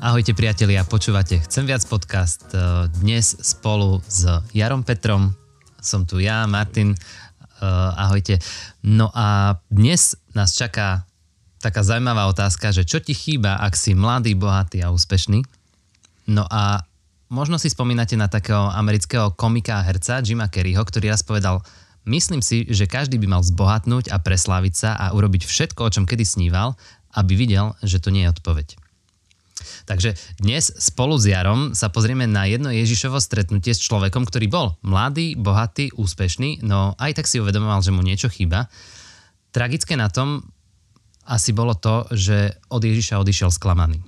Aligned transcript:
Ahojte 0.00 0.32
priatelia, 0.32 0.80
počúvate 0.88 1.44
Chcem 1.44 1.68
viac 1.68 1.84
podcast 1.84 2.48
eh, 2.56 2.88
dnes 3.04 3.36
spolu 3.36 4.00
s 4.08 4.24
Jarom 4.56 4.80
Petrom. 4.80 5.36
Som 5.76 6.08
tu 6.08 6.24
ja, 6.24 6.48
Martin. 6.48 6.96
Eh, 6.96 8.00
ahojte. 8.00 8.40
No 8.80 9.12
a 9.12 9.60
dnes 9.68 10.16
nás 10.32 10.56
čaká 10.56 11.04
taká 11.60 11.84
zaujímavá 11.84 12.32
otázka, 12.32 12.72
že 12.72 12.88
čo 12.88 13.04
ti 13.04 13.12
chýba, 13.12 13.60
ak 13.60 13.76
si 13.76 13.92
mladý, 13.92 14.32
bohatý 14.32 14.80
a 14.80 14.88
úspešný? 14.88 15.44
No 16.32 16.48
a 16.48 16.80
možno 17.28 17.60
si 17.60 17.68
spomínate 17.68 18.16
na 18.16 18.32
takého 18.32 18.72
amerického 18.72 19.36
komika 19.36 19.84
a 19.84 19.84
herca 19.84 20.24
Jima 20.24 20.48
Kerryho, 20.48 20.80
ktorý 20.80 21.12
raz 21.12 21.20
povedal, 21.20 21.60
myslím 22.08 22.40
si, 22.40 22.64
že 22.72 22.88
každý 22.88 23.20
by 23.20 23.36
mal 23.36 23.42
zbohatnúť 23.44 24.08
a 24.08 24.16
presláviť 24.16 24.74
sa 24.80 24.90
a 24.96 25.12
urobiť 25.12 25.44
všetko, 25.44 25.80
o 25.84 25.92
čom 25.92 26.08
kedy 26.08 26.24
sníval, 26.24 26.72
aby 27.12 27.36
videl, 27.36 27.76
že 27.84 28.00
to 28.00 28.08
nie 28.08 28.24
je 28.24 28.32
odpoveď. 28.32 28.80
Takže 29.88 30.16
dnes 30.40 30.70
spolu 30.76 31.18
s 31.20 31.28
Jarom 31.28 31.72
sa 31.76 31.92
pozrieme 31.92 32.26
na 32.26 32.46
jedno 32.46 32.68
Ježišovo 32.72 33.20
stretnutie 33.20 33.76
s 33.76 33.80
človekom, 33.84 34.26
ktorý 34.26 34.46
bol 34.50 34.66
mladý, 34.82 35.34
bohatý, 35.34 35.94
úspešný, 35.94 36.64
no 36.64 36.98
aj 36.98 37.20
tak 37.20 37.26
si 37.26 37.38
uvedomoval, 37.38 37.84
že 37.84 37.94
mu 37.94 38.00
niečo 38.00 38.28
chýba. 38.30 38.70
Tragické 39.50 39.98
na 39.98 40.06
tom 40.06 40.46
asi 41.26 41.54
bolo 41.54 41.78
to, 41.78 42.10
že 42.10 42.58
od 42.70 42.82
Ježiša 42.82 43.22
odišiel 43.22 43.54
sklamaný. 43.54 44.02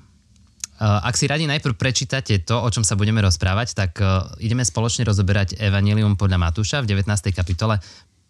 Ak 0.83 1.15
si 1.15 1.30
radi 1.30 1.46
najprv 1.46 1.79
prečítate 1.79 2.43
to, 2.43 2.59
o 2.59 2.66
čom 2.66 2.82
sa 2.82 2.98
budeme 2.98 3.23
rozprávať, 3.23 3.79
tak 3.79 4.02
ideme 4.43 4.66
spoločne 4.66 5.07
rozoberať 5.07 5.55
Evangelium 5.62 6.19
podľa 6.19 6.43
Matúša 6.43 6.82
v 6.82 6.91
19. 6.98 7.07
kapitole 7.30 7.79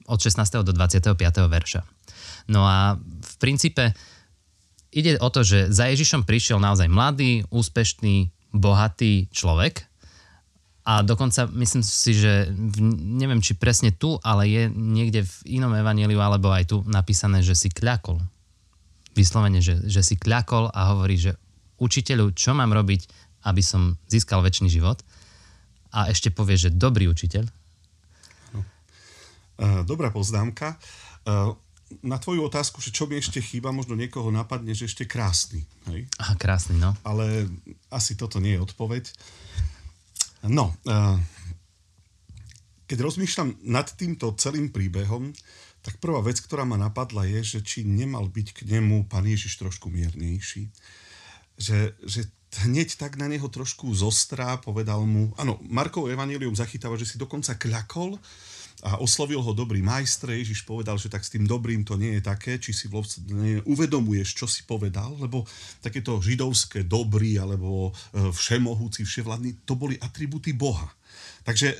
od 0.05 0.19
16. 0.21 0.61
do 0.61 0.77
25. 0.77 1.16
verša. 1.49 1.80
No 2.52 2.69
a 2.69 3.01
v 3.01 3.35
princípe 3.41 3.97
ide 4.93 5.16
o 5.18 5.29
to, 5.32 5.40
že 5.43 5.73
za 5.73 5.88
Ježišom 5.88 6.29
prišiel 6.29 6.60
naozaj 6.60 6.87
mladý, 6.87 7.48
úspešný, 7.48 8.29
bohatý 8.52 9.32
človek 9.32 9.88
a 10.84 11.01
dokonca 11.01 11.49
myslím 11.57 11.80
si, 11.80 12.12
že 12.12 12.51
v, 12.51 12.76
neviem, 13.16 13.40
či 13.40 13.54
presne 13.54 13.95
tu, 13.95 14.21
ale 14.21 14.51
je 14.51 14.62
niekde 14.68 15.24
v 15.24 15.34
inom 15.62 15.73
evaníliu 15.73 16.21
alebo 16.21 16.52
aj 16.52 16.68
tu 16.68 16.76
napísané, 16.84 17.40
že 17.40 17.57
si 17.57 17.73
kľakol. 17.73 18.21
Vyslovene, 19.16 19.62
že, 19.62 19.79
že 19.87 20.02
si 20.04 20.18
kľakol 20.18 20.74
a 20.74 20.93
hovorí, 20.93 21.16
že 21.16 21.38
učiteľu, 21.79 22.34
čo 22.34 22.52
mám 22.52 22.74
robiť, 22.74 23.09
aby 23.46 23.62
som 23.62 23.95
získal 24.10 24.43
väčší 24.43 24.68
život? 24.68 25.01
A 25.95 26.10
ešte 26.10 26.34
povie, 26.34 26.59
že 26.59 26.73
dobrý 26.73 27.06
učiteľ. 27.06 27.45
No. 28.56 28.60
Dobrá 29.87 30.10
poznámka 30.10 30.80
na 32.01 32.16
tvoju 32.16 32.48
otázku, 32.48 32.80
že 32.80 32.95
čo 32.95 33.04
mi 33.04 33.21
ešte 33.21 33.45
chýba, 33.45 33.74
možno 33.74 33.93
niekoho 33.93 34.32
napadne, 34.32 34.73
že 34.73 34.88
ešte 34.88 35.04
krásny. 35.04 35.66
Hej? 35.93 36.09
Aha, 36.16 36.34
krásny, 36.40 36.80
no. 36.80 36.96
Ale 37.04 37.51
asi 37.93 38.16
toto 38.16 38.40
nie 38.40 38.57
je 38.57 38.65
odpoveď. 38.65 39.04
No, 40.49 40.73
uh, 40.88 41.21
keď 42.88 42.99
rozmýšľam 43.04 43.57
nad 43.68 43.88
týmto 43.93 44.34
celým 44.37 44.68
príbehom, 44.68 45.32
tak 45.82 45.99
prvá 45.99 46.23
vec, 46.23 46.38
ktorá 46.38 46.62
ma 46.62 46.79
napadla 46.79 47.26
je, 47.26 47.59
že 47.59 47.60
či 47.60 47.79
nemal 47.82 48.30
byť 48.30 48.49
k 48.52 48.60
nemu 48.79 49.10
pán 49.10 49.27
Ježiš 49.27 49.59
trošku 49.59 49.90
miernejší. 49.90 50.71
Že, 51.59 51.99
že 52.06 52.21
hneď 52.68 53.01
tak 53.01 53.18
na 53.18 53.27
neho 53.27 53.49
trošku 53.49 53.90
zostrá, 53.96 54.60
povedal 54.60 55.02
mu, 55.09 55.32
áno, 55.40 55.59
Markov 55.66 56.12
evanílium 56.12 56.54
zachytáva, 56.54 56.95
že 57.01 57.09
si 57.09 57.16
dokonca 57.18 57.59
kľakol, 57.59 58.21
a 58.83 58.99
oslovil 58.99 59.38
ho 59.38 59.55
dobrý 59.55 59.79
majstre. 59.79 60.43
Ježiš 60.43 60.66
povedal, 60.66 60.99
že 60.99 61.07
tak 61.07 61.23
s 61.23 61.30
tým 61.30 61.47
dobrým 61.47 61.87
to 61.87 61.95
nie 61.95 62.19
je 62.19 62.23
také, 62.23 62.59
či 62.59 62.75
si 62.75 62.91
vlastne 62.91 63.63
uvedomuješ, 63.63 64.34
čo 64.34 64.50
si 64.50 64.66
povedal, 64.66 65.15
lebo 65.22 65.47
takéto 65.78 66.19
židovské 66.19 66.83
dobrý 66.83 67.39
alebo 67.39 67.94
e, 67.94 68.31
všemohúci, 68.34 69.06
vševladný, 69.06 69.62
to 69.62 69.79
boli 69.79 69.95
atributy 70.03 70.51
Boha. 70.51 70.91
Takže 71.47 71.71
e, 71.71 71.77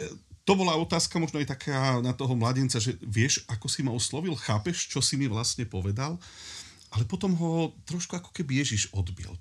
to 0.47 0.55
bola 0.55 0.79
otázka 0.79 1.19
možno 1.19 1.43
aj 1.43 1.59
taká 1.59 1.99
na 1.99 2.15
toho 2.15 2.39
mladenca, 2.39 2.79
že 2.79 2.95
vieš, 3.03 3.43
ako 3.51 3.67
si 3.67 3.83
ma 3.83 3.91
oslovil, 3.91 4.39
chápeš, 4.39 4.87
čo 4.87 5.03
si 5.03 5.19
mi 5.19 5.27
vlastne 5.27 5.67
povedal, 5.67 6.23
ale 6.95 7.03
potom 7.09 7.35
ho 7.35 7.75
trošku 7.83 8.15
ako 8.15 8.31
keby 8.31 8.63
Ježiš 8.63 8.95
odbil. 8.95 9.35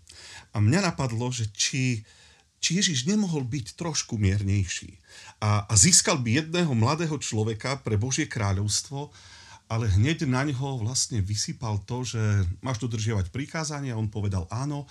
A 0.55 0.57
mňa 0.57 0.93
napadlo, 0.93 1.29
že 1.29 1.45
či 1.53 2.01
či 2.61 2.77
Ježiš 2.77 3.09
nemohol 3.09 3.41
byť 3.43 3.73
trošku 3.73 4.21
miernejší 4.21 5.01
a, 5.41 5.65
a 5.65 5.73
získal 5.73 6.21
by 6.21 6.45
jedného 6.45 6.71
mladého 6.77 7.17
človeka 7.17 7.81
pre 7.81 7.97
Božie 7.97 8.29
kráľovstvo, 8.29 9.09
ale 9.65 9.89
hneď 9.89 10.29
na 10.29 10.45
ňo 10.45 10.85
vlastne 10.85 11.23
vysypal 11.25 11.81
to, 11.89 12.05
že 12.05 12.21
máš 12.61 12.77
dodržiavať 12.77 13.33
prikázania, 13.33 13.97
on 13.97 14.11
povedal 14.11 14.45
áno 14.53 14.85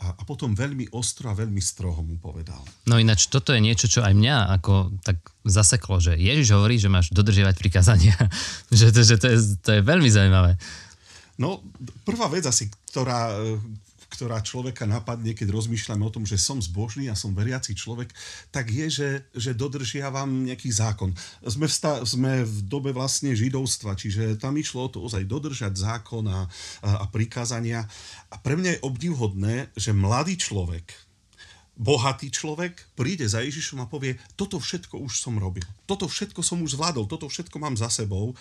a, 0.00 0.16
a 0.16 0.22
potom 0.24 0.56
veľmi 0.56 0.96
ostro 0.96 1.28
a 1.28 1.36
veľmi 1.36 1.60
stroho 1.60 2.00
mu 2.00 2.16
povedal. 2.16 2.64
No 2.88 2.96
ináč 2.96 3.28
toto 3.28 3.52
je 3.52 3.60
niečo, 3.60 3.84
čo 3.84 4.00
aj 4.00 4.16
mňa 4.16 4.56
ako 4.56 4.96
tak 5.04 5.20
zaseklo, 5.44 6.00
že 6.00 6.16
Ježiš 6.16 6.56
hovorí, 6.56 6.80
že 6.80 6.88
máš 6.88 7.12
dodržiavať 7.12 7.54
prikázania. 7.60 8.16
že 8.72 8.88
to, 8.88 9.04
že 9.04 9.20
to, 9.20 9.26
je, 9.28 9.38
to 9.60 9.70
je 9.76 9.80
veľmi 9.84 10.08
zaujímavé. 10.08 10.56
No, 11.36 11.60
prvá 12.08 12.32
vec 12.32 12.48
asi, 12.48 12.72
ktorá, 12.92 13.36
ktorá 14.10 14.42
človeka 14.42 14.84
napadne, 14.90 15.32
keď 15.32 15.54
rozmýšľame 15.54 16.02
o 16.02 16.10
tom, 16.10 16.26
že 16.26 16.34
som 16.34 16.58
zbožný 16.58 17.06
a 17.06 17.14
som 17.14 17.30
veriaci 17.30 17.78
človek, 17.78 18.10
tak 18.50 18.68
je, 18.68 18.86
že, 18.90 19.10
že 19.30 19.54
dodržiavam 19.54 20.50
nejaký 20.50 20.68
zákon. 20.68 21.14
Sme 21.46 21.70
v, 21.70 21.72
sta- 21.72 22.02
sme 22.02 22.42
v 22.42 22.56
dobe 22.66 22.90
vlastne 22.90 23.30
židovstva, 23.32 23.94
čiže 23.94 24.36
tam 24.42 24.58
išlo 24.58 24.90
o 24.90 24.92
to 24.92 24.98
ozaj 25.06 25.22
dodržať 25.24 25.78
zákon 25.78 26.26
a, 26.26 26.44
a, 26.82 26.90
a 27.00 27.04
prikázania. 27.06 27.86
A 28.34 28.36
pre 28.42 28.58
mňa 28.58 28.76
je 28.76 28.84
obdivhodné, 28.84 29.54
že 29.78 29.94
mladý 29.94 30.34
človek, 30.34 30.90
bohatý 31.80 32.28
človek 32.28 32.92
príde 32.92 33.24
za 33.24 33.40
Ježišom 33.40 33.80
a 33.80 33.88
povie, 33.88 34.20
toto 34.36 34.60
všetko 34.60 35.00
už 35.00 35.16
som 35.16 35.40
robil, 35.40 35.64
toto 35.88 36.04
všetko 36.04 36.44
som 36.44 36.60
už 36.60 36.76
zvládol, 36.76 37.08
toto 37.08 37.24
všetko 37.30 37.56
mám 37.56 37.78
za 37.78 37.88
sebou. 37.88 38.36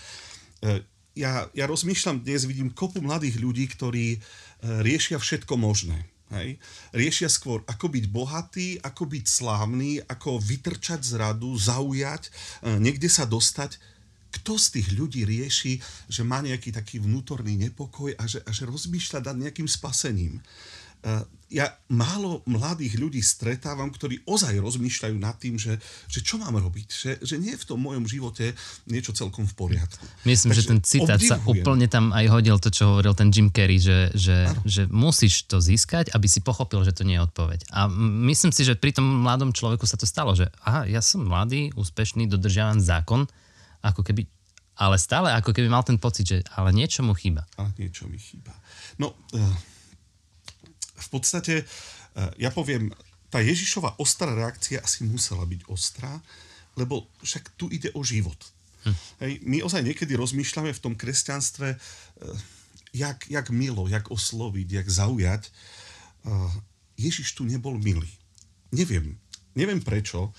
Ja, 1.19 1.51
ja 1.51 1.67
rozmýšľam, 1.67 2.23
dnes 2.23 2.47
vidím 2.47 2.71
kopu 2.71 3.03
mladých 3.03 3.43
ľudí, 3.43 3.67
ktorí 3.67 4.23
E, 4.59 4.83
riešia 4.83 5.15
všetko 5.19 5.55
možné. 5.55 6.07
Hej. 6.29 6.61
Riešia 6.93 7.25
skôr, 7.31 7.65
ako 7.65 7.89
byť 7.89 8.05
bohatý, 8.11 8.67
ako 8.85 9.03
byť 9.09 9.25
slávny, 9.25 9.97
ako 10.05 10.37
vytrčať 10.37 11.01
z 11.01 11.11
radu, 11.17 11.55
zaujať, 11.57 12.29
e, 12.29 12.31
niekde 12.77 13.09
sa 13.09 13.25
dostať. 13.25 13.79
Kto 14.29 14.61
z 14.61 14.77
tých 14.77 14.93
ľudí 14.93 15.25
rieši, 15.25 15.81
že 16.05 16.21
má 16.21 16.37
nejaký 16.45 16.69
taký 16.69 17.01
vnútorný 17.01 17.57
nepokoj 17.57 18.13
a 18.13 18.29
že, 18.29 18.45
a 18.45 18.51
že 18.53 18.69
rozmýšľa 18.69 19.25
nad 19.25 19.49
nejakým 19.49 19.65
spasením? 19.65 20.37
E, 20.99 21.39
ja 21.49 21.65
málo 21.89 22.45
mladých 22.45 23.01
ľudí 23.01 23.25
stretávam, 23.25 23.89
ktorí 23.89 24.21
ozaj 24.29 24.53
rozmýšľajú 24.61 25.17
nad 25.17 25.33
tým, 25.41 25.57
že, 25.57 25.81
že 26.05 26.21
čo 26.21 26.37
mám 26.37 26.53
robiť, 26.53 26.87
že, 26.93 27.11
že 27.25 27.41
nie 27.41 27.57
je 27.57 27.61
v 27.65 27.67
tom 27.73 27.81
mojom 27.81 28.05
živote 28.05 28.53
niečo 28.85 29.17
celkom 29.17 29.49
v 29.49 29.53
poriadku. 29.57 30.05
Myslím, 30.29 30.53
Takže 30.53 30.61
že 30.61 30.69
ten 30.69 30.81
citát 30.85 31.17
obdivujem. 31.17 31.41
sa 31.41 31.49
úplne 31.49 31.87
tam 31.89 32.13
aj 32.13 32.25
hodil 32.29 32.61
to, 32.61 32.69
čo 32.69 32.93
hovoril 32.93 33.17
ten 33.17 33.33
Jim 33.33 33.49
Carrey, 33.49 33.81
že, 33.81 34.13
že, 34.13 34.45
že 34.61 34.85
musíš 34.93 35.49
to 35.49 35.57
získať, 35.57 36.13
aby 36.13 36.29
si 36.29 36.45
pochopil, 36.45 36.85
že 36.85 36.93
to 36.93 37.01
nie 37.01 37.17
je 37.17 37.25
odpoveď. 37.25 37.65
A 37.73 37.89
myslím 38.29 38.53
si, 38.53 38.61
že 38.61 38.77
pri 38.77 38.93
tom 38.93 39.25
mladom 39.25 39.49
človeku 39.49 39.89
sa 39.89 39.97
to 39.97 40.05
stalo, 40.05 40.37
že 40.37 40.53
aha, 40.61 40.85
ja 40.85 41.01
som 41.01 41.25
mladý, 41.25 41.73
úspešný, 41.73 42.29
dodržiavam 42.29 42.77
zákon, 42.77 43.25
ako 43.81 44.05
keby 44.05 44.29
ale 44.79 44.95
stále 44.95 45.35
ako 45.35 45.51
keby 45.51 45.67
mal 45.67 45.83
ten 45.83 45.99
pocit, 45.99 46.23
že 46.23 46.37
ale 46.55 46.71
niečo 46.71 47.03
mu 47.03 47.11
chýba. 47.11 47.43
Ale 47.59 47.75
niečo 47.75 48.07
mi 48.07 48.15
chýba. 48.15 48.55
No, 48.95 49.11
uh 49.35 49.78
v 50.99 51.09
podstate, 51.09 51.53
e, 51.61 51.65
ja 52.37 52.51
poviem, 52.51 52.91
tá 53.29 53.39
Ježišova 53.39 54.01
ostrá 54.01 54.33
reakcia 54.33 54.81
asi 54.81 55.05
musela 55.05 55.45
byť 55.45 55.69
ostrá, 55.69 56.19
lebo 56.75 57.07
však 57.21 57.55
tu 57.55 57.69
ide 57.69 57.93
o 57.93 58.01
život. 58.01 58.37
Hm. 58.87 58.95
Hej, 59.21 59.33
my 59.43 59.57
ozaj 59.63 59.83
niekedy 59.83 60.15
rozmýšľame 60.15 60.71
v 60.71 60.83
tom 60.83 60.93
kresťanstve, 60.95 61.67
e, 61.73 61.77
jak, 62.95 63.29
jak 63.29 63.47
milo, 63.53 63.85
jak 63.85 64.09
osloviť, 64.09 64.67
jak 64.81 64.87
zaujať. 64.89 65.43
E, 65.45 65.51
Ježiš 66.99 67.37
tu 67.37 67.47
nebol 67.47 67.79
milý. 67.79 68.09
Neviem. 68.75 69.17
Neviem 69.57 69.81
prečo. 69.81 70.29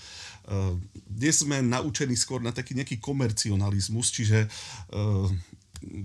Dnes 1.03 1.43
sme 1.43 1.59
naučení 1.59 2.15
skôr 2.15 2.39
na 2.39 2.55
taký 2.55 2.73
nejaký 2.73 2.97
komercionalizmus, 2.97 4.07
čiže 4.07 4.47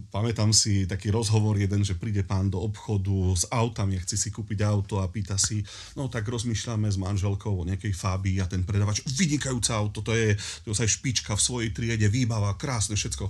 pamätám 0.08 0.56
si 0.56 0.88
taký 0.88 1.12
rozhovor 1.12 1.60
jeden, 1.60 1.84
že 1.84 1.98
príde 1.98 2.24
pán 2.24 2.48
do 2.48 2.60
obchodu 2.64 3.36
s 3.36 3.44
autami, 3.52 4.00
chce 4.00 4.16
si 4.16 4.28
kúpiť 4.32 4.64
auto 4.64 5.04
a 5.04 5.10
pýta 5.12 5.36
si, 5.36 5.60
no 5.94 6.08
tak 6.08 6.24
rozmýšľame 6.28 6.88
s 6.88 6.96
manželkou 6.96 7.52
o 7.52 7.66
nejakej 7.68 7.92
Fábii 7.92 8.40
a 8.40 8.48
ten 8.48 8.64
predavač, 8.64 9.04
vynikajúce 9.04 9.70
auto, 9.76 10.00
to 10.00 10.16
je, 10.16 10.32
to 10.64 10.72
je 10.72 10.88
špička 10.88 11.36
v 11.36 11.44
svojej 11.44 11.70
triede, 11.76 12.08
výbava, 12.08 12.56
krásne 12.56 12.96
všetko. 12.96 13.28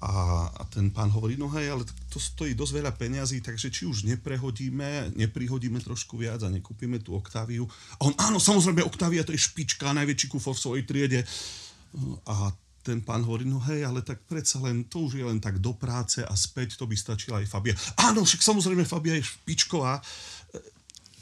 A, 0.00 0.48
a 0.48 0.62
ten 0.72 0.88
pán 0.88 1.12
hovorí, 1.12 1.36
no 1.36 1.52
hej, 1.52 1.76
ale 1.76 1.84
to 2.08 2.16
stojí 2.16 2.56
dosť 2.56 2.72
veľa 2.80 2.92
peňazí, 2.96 3.44
takže 3.44 3.68
či 3.68 3.84
už 3.84 4.08
neprehodíme, 4.08 5.12
neprihodíme 5.12 5.76
trošku 5.76 6.16
viac 6.16 6.40
a 6.40 6.48
nekúpime 6.48 7.04
tú 7.04 7.12
Octaviu. 7.12 7.68
A 8.00 8.08
on, 8.08 8.16
áno, 8.16 8.40
samozrejme, 8.40 8.80
Octavia 8.80 9.28
to 9.28 9.36
je 9.36 9.44
špička, 9.44 9.92
najväčší 9.92 10.32
kufor 10.32 10.56
v 10.56 10.64
svojej 10.64 10.84
triede. 10.88 11.20
A 12.24 12.48
ten 12.90 12.98
pán 13.06 13.22
hovorí, 13.22 13.46
no 13.46 13.62
hej, 13.70 13.86
ale 13.86 14.02
tak 14.02 14.26
predsa 14.26 14.58
len, 14.58 14.82
to 14.90 15.06
už 15.06 15.22
je 15.22 15.22
len 15.22 15.38
tak 15.38 15.62
do 15.62 15.70
práce 15.70 16.18
a 16.26 16.34
späť, 16.34 16.74
to 16.74 16.90
by 16.90 16.98
stačila 16.98 17.38
aj 17.38 17.46
Fabia. 17.46 17.78
Áno, 18.02 18.26
však 18.26 18.42
samozrejme 18.42 18.82
Fabia 18.82 19.14
je 19.14 19.22
špičková. 19.22 20.02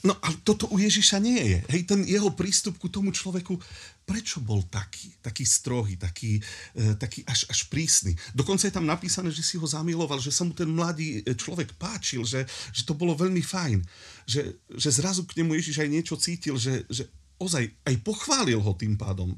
No 0.06 0.14
ale 0.22 0.38
toto 0.46 0.70
u 0.70 0.78
Ježiša 0.78 1.18
nie 1.18 1.42
je. 1.42 1.58
Hej, 1.74 1.82
ten 1.90 2.00
jeho 2.06 2.30
prístup 2.32 2.78
ku 2.78 2.86
tomu 2.86 3.10
človeku, 3.10 3.58
prečo 4.06 4.38
bol 4.38 4.62
taký, 4.70 5.10
taký 5.18 5.42
strohý, 5.42 5.98
taký, 5.98 6.38
e, 6.78 6.94
taký 6.94 7.26
až, 7.26 7.50
až 7.50 7.66
prísny. 7.66 8.14
Dokonca 8.30 8.70
je 8.70 8.72
tam 8.72 8.86
napísané, 8.86 9.34
že 9.34 9.42
si 9.42 9.58
ho 9.58 9.66
zamiloval, 9.66 10.22
že 10.22 10.30
sa 10.30 10.46
mu 10.46 10.54
ten 10.54 10.70
mladý 10.70 11.20
e, 11.26 11.34
človek 11.34 11.74
páčil, 11.76 12.22
že, 12.22 12.46
že 12.70 12.86
to 12.86 12.94
bolo 12.94 13.18
veľmi 13.18 13.42
fajn. 13.42 13.82
Že, 14.24 14.42
že 14.78 14.90
zrazu 14.94 15.26
k 15.26 15.42
nemu 15.42 15.58
Ježiš 15.58 15.82
aj 15.82 15.90
niečo 15.90 16.14
cítil, 16.14 16.54
že, 16.56 16.86
že 16.86 17.10
ozaj 17.42 17.66
aj 17.82 17.94
pochválil 18.06 18.62
ho 18.62 18.72
tým 18.78 18.94
pádom. 18.94 19.34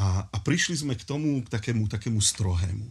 A, 0.00 0.24
a 0.24 0.36
prišli 0.40 0.80
sme 0.80 0.96
k 0.96 1.04
tomu, 1.04 1.44
k 1.44 1.52
takému, 1.52 1.84
takému 1.84 2.24
strohému. 2.24 2.88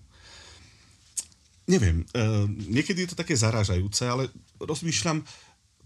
Neviem, 1.69 2.05
e, 2.13 2.25
niekedy 2.69 3.05
je 3.05 3.09
to 3.13 3.17
také 3.17 3.33
zaražajúce, 3.33 4.05
ale 4.05 4.29
rozmýšľam, 4.61 5.25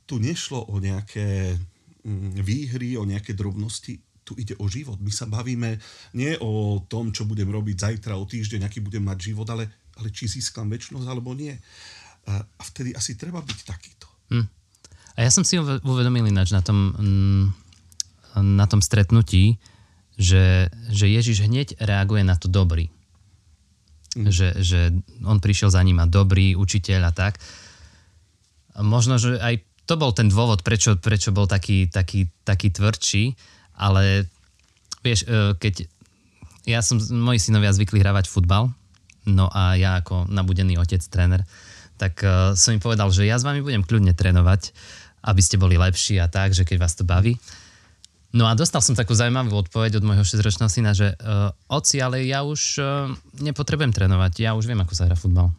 tu 0.04 0.20
nešlo 0.20 0.68
o 0.68 0.76
nejaké 0.84 1.56
mm, 2.04 2.44
výhry, 2.44 3.00
o 3.00 3.08
nejaké 3.08 3.32
drobnosti, 3.36 4.00
tu 4.24 4.36
ide 4.40 4.56
o 4.60 4.68
život. 4.68 5.00
My 5.00 5.12
sa 5.12 5.28
bavíme 5.28 5.80
nie 6.16 6.36
o 6.40 6.84
tom, 6.88 7.12
čo 7.12 7.28
budem 7.28 7.52
robiť 7.52 7.76
zajtra, 7.80 8.20
o 8.20 8.28
týždeň, 8.28 8.68
aký 8.68 8.80
budem 8.80 9.04
mať 9.04 9.32
život, 9.32 9.48
ale, 9.52 9.68
ale 10.00 10.12
či 10.12 10.28
získam 10.28 10.72
väčšnosť 10.72 11.08
alebo 11.08 11.36
nie. 11.36 11.52
A 12.28 12.64
vtedy 12.72 12.96
asi 12.96 13.20
treba 13.20 13.44
byť 13.44 13.60
takýto. 13.68 14.08
Hm. 14.32 14.48
A 15.14 15.20
ja 15.20 15.32
som 15.32 15.44
si 15.44 15.60
uvedomil 15.60 16.32
ináč 16.32 16.56
na 16.56 16.64
tom, 16.64 16.96
mm, 16.96 17.46
na 18.40 18.66
tom 18.66 18.80
stretnutí, 18.80 19.60
že, 20.18 20.70
že 20.94 21.06
Ježiš 21.10 21.46
hneď 21.46 21.80
reaguje 21.82 22.22
na 22.22 22.38
to 22.38 22.48
dobrý. 22.52 22.90
Hm. 24.14 24.30
Že, 24.30 24.48
že 24.62 24.80
on 25.26 25.42
prišiel 25.42 25.74
za 25.74 25.82
ním 25.82 25.98
a 26.02 26.10
dobrý 26.10 26.54
učiteľ 26.54 27.02
a 27.10 27.12
tak. 27.12 27.42
Možno, 28.78 29.18
že 29.18 29.38
aj 29.38 29.62
to 29.86 30.00
bol 30.00 30.16
ten 30.16 30.32
dôvod, 30.32 30.64
prečo, 30.64 30.96
prečo 30.96 31.36
bol 31.36 31.46
taký, 31.46 31.92
taký, 31.92 32.32
taký 32.48 32.72
tvrdší, 32.72 33.36
ale 33.78 34.32
vieš, 35.04 35.28
e, 35.28 35.54
keď 35.60 35.86
ja 36.64 36.80
som, 36.80 36.96
moji 37.00 37.40
synovia 37.44 37.76
zvykli 37.76 38.00
hravať 38.00 38.32
futbal, 38.32 38.72
no 39.28 39.52
a 39.52 39.76
ja 39.76 40.00
ako 40.00 40.32
nabudený 40.32 40.80
otec, 40.80 41.04
tréner, 41.12 41.44
tak 42.00 42.24
uh, 42.24 42.58
som 42.58 42.74
im 42.76 42.82
povedal, 42.82 43.12
že 43.14 43.28
ja 43.28 43.38
s 43.38 43.46
vami 43.46 43.64
budem 43.64 43.84
kľudne 43.86 44.16
trénovať, 44.16 44.74
aby 45.24 45.42
ste 45.44 45.62
boli 45.62 45.80
lepší 45.80 46.20
a 46.20 46.28
tak, 46.28 46.52
že 46.52 46.68
keď 46.68 46.78
vás 46.80 46.96
to 46.96 47.08
baví. 47.08 47.40
No 48.34 48.50
a 48.50 48.58
dostal 48.58 48.82
som 48.82 48.98
takú 48.98 49.14
zaujímavú 49.14 49.54
odpoveď 49.62 50.02
od 50.02 50.08
môjho 50.10 50.26
6-ročného 50.26 50.66
syna, 50.66 50.98
že 50.98 51.14
uh, 51.14 51.54
oci, 51.70 52.02
ale 52.02 52.26
ja 52.26 52.42
už 52.42 52.82
uh, 52.82 53.14
nepotrebujem 53.38 53.94
trénovať, 53.94 54.42
ja 54.42 54.58
už 54.58 54.66
viem, 54.66 54.82
ako 54.82 54.94
sa 54.98 55.06
hrá 55.06 55.14
futbal. 55.14 55.54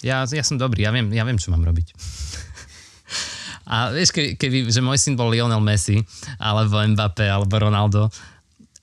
Ja, 0.00 0.24
ja 0.24 0.40
som 0.40 0.56
dobrý, 0.56 0.88
ja 0.88 0.90
viem, 0.96 1.12
ja 1.12 1.28
viem, 1.28 1.36
čo 1.36 1.52
mám 1.52 1.60
robiť. 1.60 1.92
A 3.72 3.92
vieš, 3.92 4.16
keby, 4.16 4.40
keby 4.40 4.58
že 4.72 4.80
môj 4.80 4.96
syn 4.96 5.14
bol 5.14 5.28
Lionel 5.28 5.60
Messi, 5.60 6.00
alebo 6.40 6.80
Mbappé, 6.80 7.28
alebo 7.28 7.60
Ronaldo, 7.60 8.08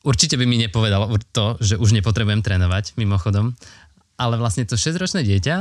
určite 0.06 0.38
by 0.38 0.45
mi 0.45 0.62
nepovedal 0.62 1.10
to, 1.33 1.57
že 1.60 1.74
už 1.75 1.98
nepotrebujem 1.98 2.45
trénovať, 2.45 2.95
mimochodom. 3.01 3.57
Ale 4.22 4.38
vlastne 4.38 4.69
to 4.69 4.77
6-ročné 4.77 5.25
dieťa 5.25 5.56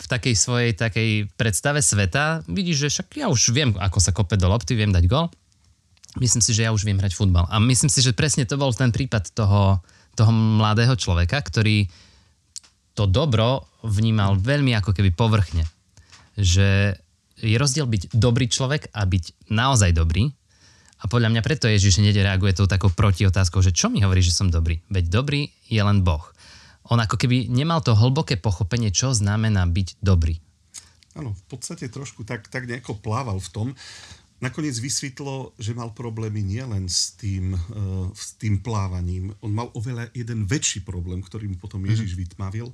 v 0.00 0.06
takej 0.08 0.34
svojej 0.36 0.72
takej 0.76 1.28
predstave 1.36 1.84
sveta 1.84 2.40
vidí, 2.48 2.72
že 2.72 2.88
však 2.88 3.20
ja 3.20 3.26
už 3.28 3.52
viem, 3.52 3.76
ako 3.76 3.98
sa 4.00 4.12
kope 4.16 4.36
do 4.40 4.48
lopty, 4.48 4.72
viem 4.72 4.92
dať 4.92 5.04
gol. 5.08 5.28
Myslím 6.18 6.42
si, 6.42 6.50
že 6.50 6.66
ja 6.66 6.74
už 6.74 6.82
viem 6.82 6.98
hrať 6.98 7.14
futbal. 7.14 7.46
A 7.46 7.62
myslím 7.62 7.86
si, 7.86 8.02
že 8.02 8.16
presne 8.16 8.42
to 8.42 8.58
bol 8.58 8.74
ten 8.74 8.90
prípad 8.90 9.30
toho, 9.30 9.78
toho 10.18 10.32
mladého 10.34 10.98
človeka, 10.98 11.38
ktorý 11.38 11.86
to 12.98 13.06
dobro 13.06 13.62
vnímal 13.86 14.34
veľmi 14.34 14.74
ako 14.74 14.90
keby 14.90 15.14
povrchne. 15.14 15.62
Že 16.34 16.98
je 17.40 17.56
rozdiel 17.56 17.86
byť 17.86 18.02
dobrý 18.12 18.50
človek 18.50 18.90
a 18.90 19.06
byť 19.06 19.48
naozaj 19.54 19.94
dobrý. 19.94 20.34
A 21.00 21.08
podľa 21.08 21.32
mňa 21.32 21.42
preto 21.46 21.64
Ježiš 21.64 22.02
hneď 22.02 22.20
reaguje 22.20 22.52
tou 22.52 22.68
takou 22.68 22.92
protiotázkou, 22.92 23.64
že 23.64 23.72
čo 23.72 23.88
mi 23.88 24.04
hovorí, 24.04 24.20
že 24.20 24.36
som 24.36 24.52
dobrý? 24.52 24.84
Veď 24.92 25.08
dobrý 25.08 25.48
je 25.70 25.80
len 25.80 26.04
Boh. 26.04 26.20
On 26.92 26.98
ako 27.00 27.16
keby 27.16 27.48
nemal 27.48 27.80
to 27.80 27.96
hlboké 27.96 28.36
pochopenie, 28.36 28.92
čo 28.92 29.16
znamená 29.16 29.64
byť 29.64 30.02
dobrý. 30.04 30.36
Áno, 31.16 31.32
v 31.32 31.44
podstate 31.48 31.88
trošku 31.88 32.28
tak, 32.28 32.46
tak 32.52 32.68
nejako 32.68 33.00
plával 33.00 33.40
v 33.40 33.48
tom. 33.50 33.66
Nakoniec 34.40 34.80
vysvetlo, 34.80 35.52
že 35.60 35.76
mal 35.76 35.92
problémy 35.92 36.40
nielen 36.40 36.88
s 36.88 37.12
tým, 37.20 37.52
uh, 37.52 38.08
s 38.16 38.40
tým 38.40 38.64
plávaním. 38.64 39.36
On 39.44 39.52
mal 39.52 39.68
oveľa 39.76 40.08
jeden 40.16 40.48
väčší 40.48 40.80
problém, 40.80 41.20
ktorý 41.20 41.52
mu 41.52 41.60
potom 41.60 41.84
Ježiš 41.84 42.16
mm-hmm. 42.16 42.24
vytmavil. 42.24 42.68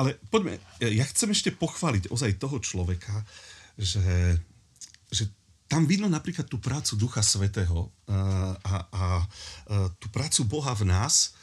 Ale 0.00 0.16
poďme, 0.32 0.56
ja 0.80 1.04
chcem 1.12 1.28
ešte 1.36 1.52
pochváliť 1.52 2.08
ozaj 2.08 2.40
toho 2.40 2.56
človeka, 2.64 3.12
že, 3.76 4.40
že 5.12 5.28
tam 5.68 5.84
vidno 5.84 6.08
napríklad 6.08 6.48
tú 6.48 6.56
prácu 6.56 6.96
Ducha 6.96 7.20
Svetého 7.20 7.92
a, 8.08 8.56
a, 8.64 8.74
a 8.88 9.04
tú 10.00 10.08
prácu 10.08 10.48
Boha 10.48 10.72
v 10.72 10.88
nás, 10.88 11.36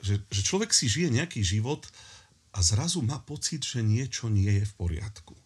že, 0.00 0.16
že 0.32 0.40
človek 0.40 0.72
si 0.72 0.88
žije 0.88 1.12
nejaký 1.12 1.44
život 1.44 1.84
a 2.56 2.64
zrazu 2.64 3.04
má 3.04 3.20
pocit, 3.20 3.60
že 3.62 3.84
niečo 3.84 4.32
nie 4.32 4.48
je 4.48 4.64
v 4.64 4.74
poriadku. 4.80 5.36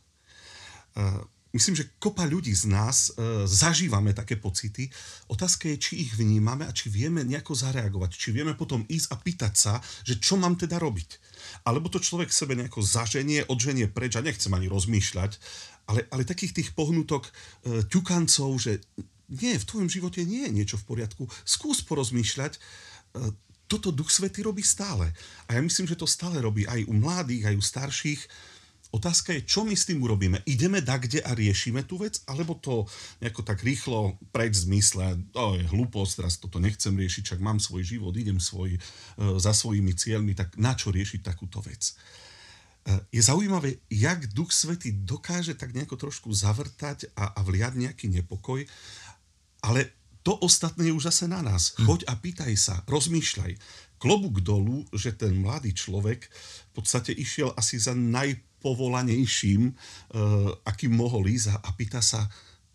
Myslím, 1.54 1.78
že 1.78 1.94
kopa 2.02 2.26
ľudí 2.26 2.50
z 2.50 2.66
nás 2.66 3.14
e, 3.14 3.46
zažívame 3.46 4.10
také 4.10 4.34
pocity. 4.34 4.90
Otázka 5.30 5.70
je, 5.70 5.78
či 5.78 5.92
ich 6.02 6.12
vnímame 6.18 6.66
a 6.66 6.74
či 6.74 6.90
vieme 6.90 7.22
nejako 7.22 7.54
zareagovať. 7.54 8.10
Či 8.10 8.34
vieme 8.34 8.58
potom 8.58 8.82
ísť 8.90 9.14
a 9.14 9.16
pýtať 9.22 9.54
sa, 9.54 9.78
že 10.02 10.18
čo 10.18 10.34
mám 10.34 10.58
teda 10.58 10.82
robiť. 10.82 11.10
Alebo 11.62 11.86
to 11.86 12.02
človek 12.02 12.34
sebe 12.34 12.58
nejako 12.58 12.82
zaženie, 12.82 13.46
odženie 13.46 13.86
preč 13.86 14.18
a 14.18 14.26
nechcem 14.26 14.50
ani 14.50 14.66
rozmýšľať, 14.66 15.38
ale, 15.86 16.10
ale 16.10 16.26
takých 16.26 16.58
tých 16.58 16.70
pohnutok 16.74 17.30
e, 17.30 17.86
ťukancov, 17.86 18.50
že 18.58 18.82
nie, 19.30 19.54
v 19.54 19.68
tvojom 19.68 19.86
živote 19.86 20.26
nie 20.26 20.50
je 20.50 20.56
niečo 20.58 20.76
v 20.82 20.90
poriadku, 20.90 21.30
skús 21.46 21.86
porozmýšľať, 21.86 22.58
e, 22.58 22.60
toto 23.64 23.94
Duch 23.94 24.12
Svety 24.12 24.44
robí 24.44 24.60
stále. 24.60 25.08
A 25.48 25.56
ja 25.56 25.60
myslím, 25.64 25.88
že 25.88 25.96
to 25.96 26.04
stále 26.04 26.36
robí 26.42 26.68
aj 26.68 26.84
u 26.84 26.94
mladých, 26.98 27.48
aj 27.48 27.54
u 27.56 27.62
starších. 27.64 28.20
Otázka 28.94 29.34
je, 29.34 29.42
čo 29.42 29.66
my 29.66 29.74
s 29.74 29.90
tým 29.90 29.98
urobíme? 30.06 30.46
Ideme 30.46 30.78
kde 30.78 31.18
a 31.26 31.34
riešime 31.34 31.82
tú 31.82 31.98
vec, 31.98 32.22
alebo 32.30 32.54
to 32.62 32.86
nejako 33.18 33.42
tak 33.42 33.66
rýchlo 33.66 34.14
preč 34.30 34.62
zmysle, 34.62 35.18
to 35.34 35.58
je 35.58 35.66
hlúposť, 35.66 36.22
teraz 36.22 36.38
toto 36.38 36.62
nechcem 36.62 36.94
riešiť, 36.94 37.34
čak 37.34 37.40
mám 37.42 37.58
svoj 37.58 37.82
život, 37.82 38.14
idem 38.14 38.38
svoj, 38.38 38.78
e, 38.78 38.80
za 39.42 39.50
svojimi 39.50 39.98
cieľmi, 39.98 40.38
tak 40.38 40.54
na 40.54 40.78
čo 40.78 40.94
riešiť 40.94 41.26
takúto 41.26 41.58
vec? 41.58 41.98
je 42.84 43.22
zaujímavé, 43.22 43.80
jak 43.88 44.28
Duch 44.36 44.52
Svety 44.52 44.92
dokáže 44.92 45.56
tak 45.56 45.72
nejako 45.72 45.96
trošku 45.96 46.28
zavrtať 46.36 47.16
a, 47.16 47.32
a 47.32 47.40
vliať 47.40 47.80
nejaký 47.80 48.12
nepokoj, 48.12 48.60
ale 49.64 49.88
to 50.24 50.36
ostatné 50.40 50.88
je 50.88 50.96
už 50.96 51.08
zase 51.12 51.24
na 51.28 51.40
nás. 51.40 51.76
Hm. 51.76 51.84
Choď 51.88 52.00
a 52.08 52.14
pýtaj 52.16 52.54
sa, 52.56 52.74
rozmýšľaj. 52.88 53.52
Klobúk 53.96 54.44
dolu, 54.44 54.84
že 54.92 55.16
ten 55.16 55.32
mladý 55.40 55.72
človek 55.72 56.28
v 56.28 56.70
podstate 56.76 57.16
išiel 57.16 57.56
asi 57.56 57.80
za 57.80 57.96
najpovolanejším, 57.96 58.52
uh, 59.68 60.50
akým 60.64 60.96
mohol 60.96 61.28
ísť 61.28 61.60
a 61.60 61.68
pýta 61.76 62.00
sa, 62.00 62.24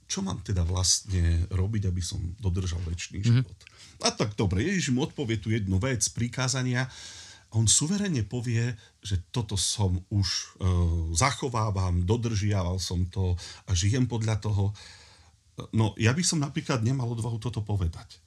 čo 0.06 0.22
mám 0.22 0.46
teda 0.46 0.62
vlastne 0.62 1.50
robiť, 1.50 1.90
aby 1.90 2.02
som 2.02 2.22
dodržal 2.38 2.82
väčší 2.86 3.22
hm. 3.22 3.26
život. 3.26 3.58
A 4.06 4.14
tak 4.14 4.38
dobre, 4.38 4.64
Ježiš 4.64 4.94
mu 4.96 5.04
odpovie 5.04 5.42
tu 5.42 5.52
jednu 5.52 5.82
vec, 5.82 6.00
prikázania, 6.14 6.88
on 7.58 7.66
suverene 7.66 8.22
povie, 8.30 8.78
že 9.02 9.26
toto 9.34 9.58
som 9.58 9.98
už 10.14 10.28
e, 10.30 10.46
zachovávam, 11.18 12.06
dodržiaval 12.06 12.78
som 12.78 13.10
to 13.10 13.34
a 13.66 13.72
žijem 13.74 14.06
podľa 14.06 14.38
toho. 14.38 14.70
No 15.74 15.98
ja 15.98 16.14
by 16.14 16.22
som 16.22 16.38
napríklad 16.38 16.86
nemal 16.86 17.10
odvahu 17.10 17.42
toto 17.42 17.66
povedať. 17.66 18.22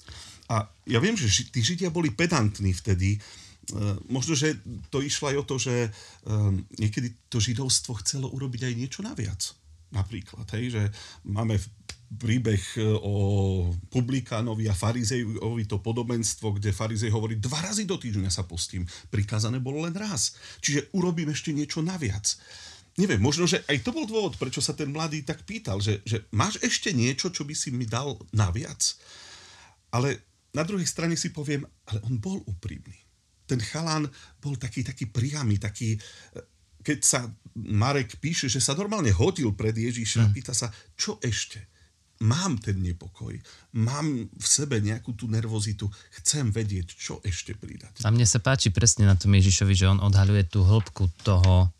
A 0.51 0.67
ja 0.91 0.99
viem, 0.99 1.15
že 1.15 1.31
ži- 1.31 1.49
tí 1.55 1.63
Židia 1.63 1.95
boli 1.95 2.11
pedantní 2.11 2.75
vtedy, 2.75 3.15
e, 3.15 3.19
možno, 4.11 4.35
že 4.35 4.59
to 4.91 4.99
išlo 5.01 5.31
aj 5.31 5.37
o 5.39 5.47
to, 5.47 5.57
že 5.57 5.75
e, 5.87 5.91
niekedy 6.83 7.15
to 7.31 7.39
židovstvo 7.39 7.95
chcelo 8.03 8.29
urobiť 8.35 8.69
aj 8.69 8.75
niečo 8.75 9.01
naviac. 9.07 9.55
Napríklad, 9.93 10.49
hej, 10.57 10.73
že 10.73 10.83
máme 11.29 11.61
príbeh 12.13 12.61
e, 12.77 12.85
o 12.85 13.15
publikánovi 13.89 14.69
a 14.69 14.77
farizejovi 14.77 15.65
to 15.69 15.81
podobenstvo, 15.81 16.59
kde 16.59 16.75
farizej 16.75 17.13
hovorí, 17.13 17.41
dva 17.41 17.61
razy 17.65 17.89
do 17.89 17.97
týždňa 17.97 18.29
sa 18.29 18.45
postím. 18.45 18.85
Prikázané 19.09 19.63
bolo 19.63 19.85
len 19.85 19.95
raz. 19.97 20.37
Čiže 20.61 20.93
urobím 20.97 21.33
ešte 21.33 21.55
niečo 21.55 21.81
naviac. 21.81 22.37
Neviem, 23.01 23.25
možno, 23.25 23.49
že 23.49 23.65
aj 23.73 23.89
to 23.89 23.95
bol 23.95 24.05
dôvod, 24.05 24.37
prečo 24.37 24.61
sa 24.61 24.77
ten 24.77 24.93
mladý 24.93 25.25
tak 25.25 25.49
pýtal, 25.49 25.81
že, 25.81 26.05
že 26.05 26.29
máš 26.29 26.61
ešte 26.61 26.93
niečo, 26.93 27.33
čo 27.33 27.49
by 27.49 27.57
si 27.57 27.73
mi 27.73 27.89
dal 27.89 28.21
naviac? 28.37 29.01
Ale 29.89 30.21
na 30.53 30.61
druhej 30.61 30.85
strane 30.85 31.17
si 31.17 31.33
poviem, 31.33 31.65
ale 31.89 32.05
on 32.05 32.21
bol 32.21 32.45
úprimný. 32.45 33.12
Ten 33.53 33.61
chalán 33.61 34.09
bol 34.41 34.57
taký, 34.57 34.81
taký 34.81 35.13
priamy, 35.13 35.61
taký, 35.61 35.93
e, 35.93 36.01
keď 36.81 36.99
sa 37.05 37.29
Marek 37.61 38.17
píše, 38.17 38.49
že 38.49 38.65
sa 38.65 38.73
normálne 38.73 39.13
hodil 39.13 39.53
pred 39.53 39.77
Ježíša 39.77 40.25
a 40.25 40.29
hm. 40.29 40.35
pýta 40.35 40.57
sa, 40.57 40.73
čo 40.97 41.21
ešte? 41.21 41.69
mám 42.23 42.55
ten 42.63 42.79
nepokoj, 42.79 43.35
mám 43.75 44.31
v 44.31 44.47
sebe 44.47 44.79
nejakú 44.79 45.19
tú 45.19 45.27
nervozitu, 45.27 45.91
chcem 46.23 46.55
vedieť, 46.55 46.95
čo 46.95 47.19
ešte 47.27 47.59
pridať. 47.59 48.07
A 48.07 48.15
mne 48.15 48.23
sa 48.23 48.39
páči 48.39 48.71
presne 48.71 49.11
na 49.11 49.19
tom 49.19 49.35
Ježišovi, 49.35 49.75
že 49.75 49.91
on 49.91 49.99
odhaľuje 49.99 50.47
tú 50.47 50.63
hĺbku 50.63 51.11
toho, 51.27 51.75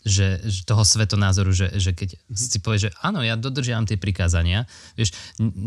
že, 0.00 0.40
že 0.44 0.64
toho 0.64 0.80
svetonázoru, 0.80 1.52
že, 1.52 1.68
že 1.76 1.92
keď 1.92 2.16
mm-hmm. 2.16 2.36
si 2.36 2.58
povie, 2.64 2.88
že 2.88 2.90
áno, 3.04 3.20
ja 3.20 3.36
dodržiavam 3.36 3.84
tie 3.84 4.00
prikázania, 4.00 4.64
vieš, 4.96 5.12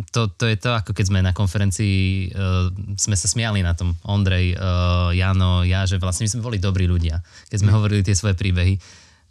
to, 0.10 0.30
to 0.34 0.50
je 0.50 0.58
to, 0.58 0.74
ako 0.74 0.92
keď 0.98 1.06
sme 1.10 1.20
na 1.22 1.34
konferencii, 1.38 2.30
uh, 2.34 2.74
sme 2.98 3.14
sa 3.14 3.28
smiali 3.30 3.62
na 3.62 3.78
tom, 3.78 3.94
Ondrej, 4.06 4.58
uh, 4.58 5.14
Jano, 5.14 5.62
ja, 5.62 5.86
že 5.86 6.02
vlastne 6.02 6.26
my 6.26 6.32
sme 6.34 6.46
boli 6.46 6.58
dobrí 6.58 6.90
ľudia, 6.90 7.22
keď 7.54 7.58
sme 7.62 7.72
mm. 7.74 7.78
hovorili 7.78 8.02
tie 8.02 8.18
svoje 8.18 8.34
príbehy, 8.34 8.82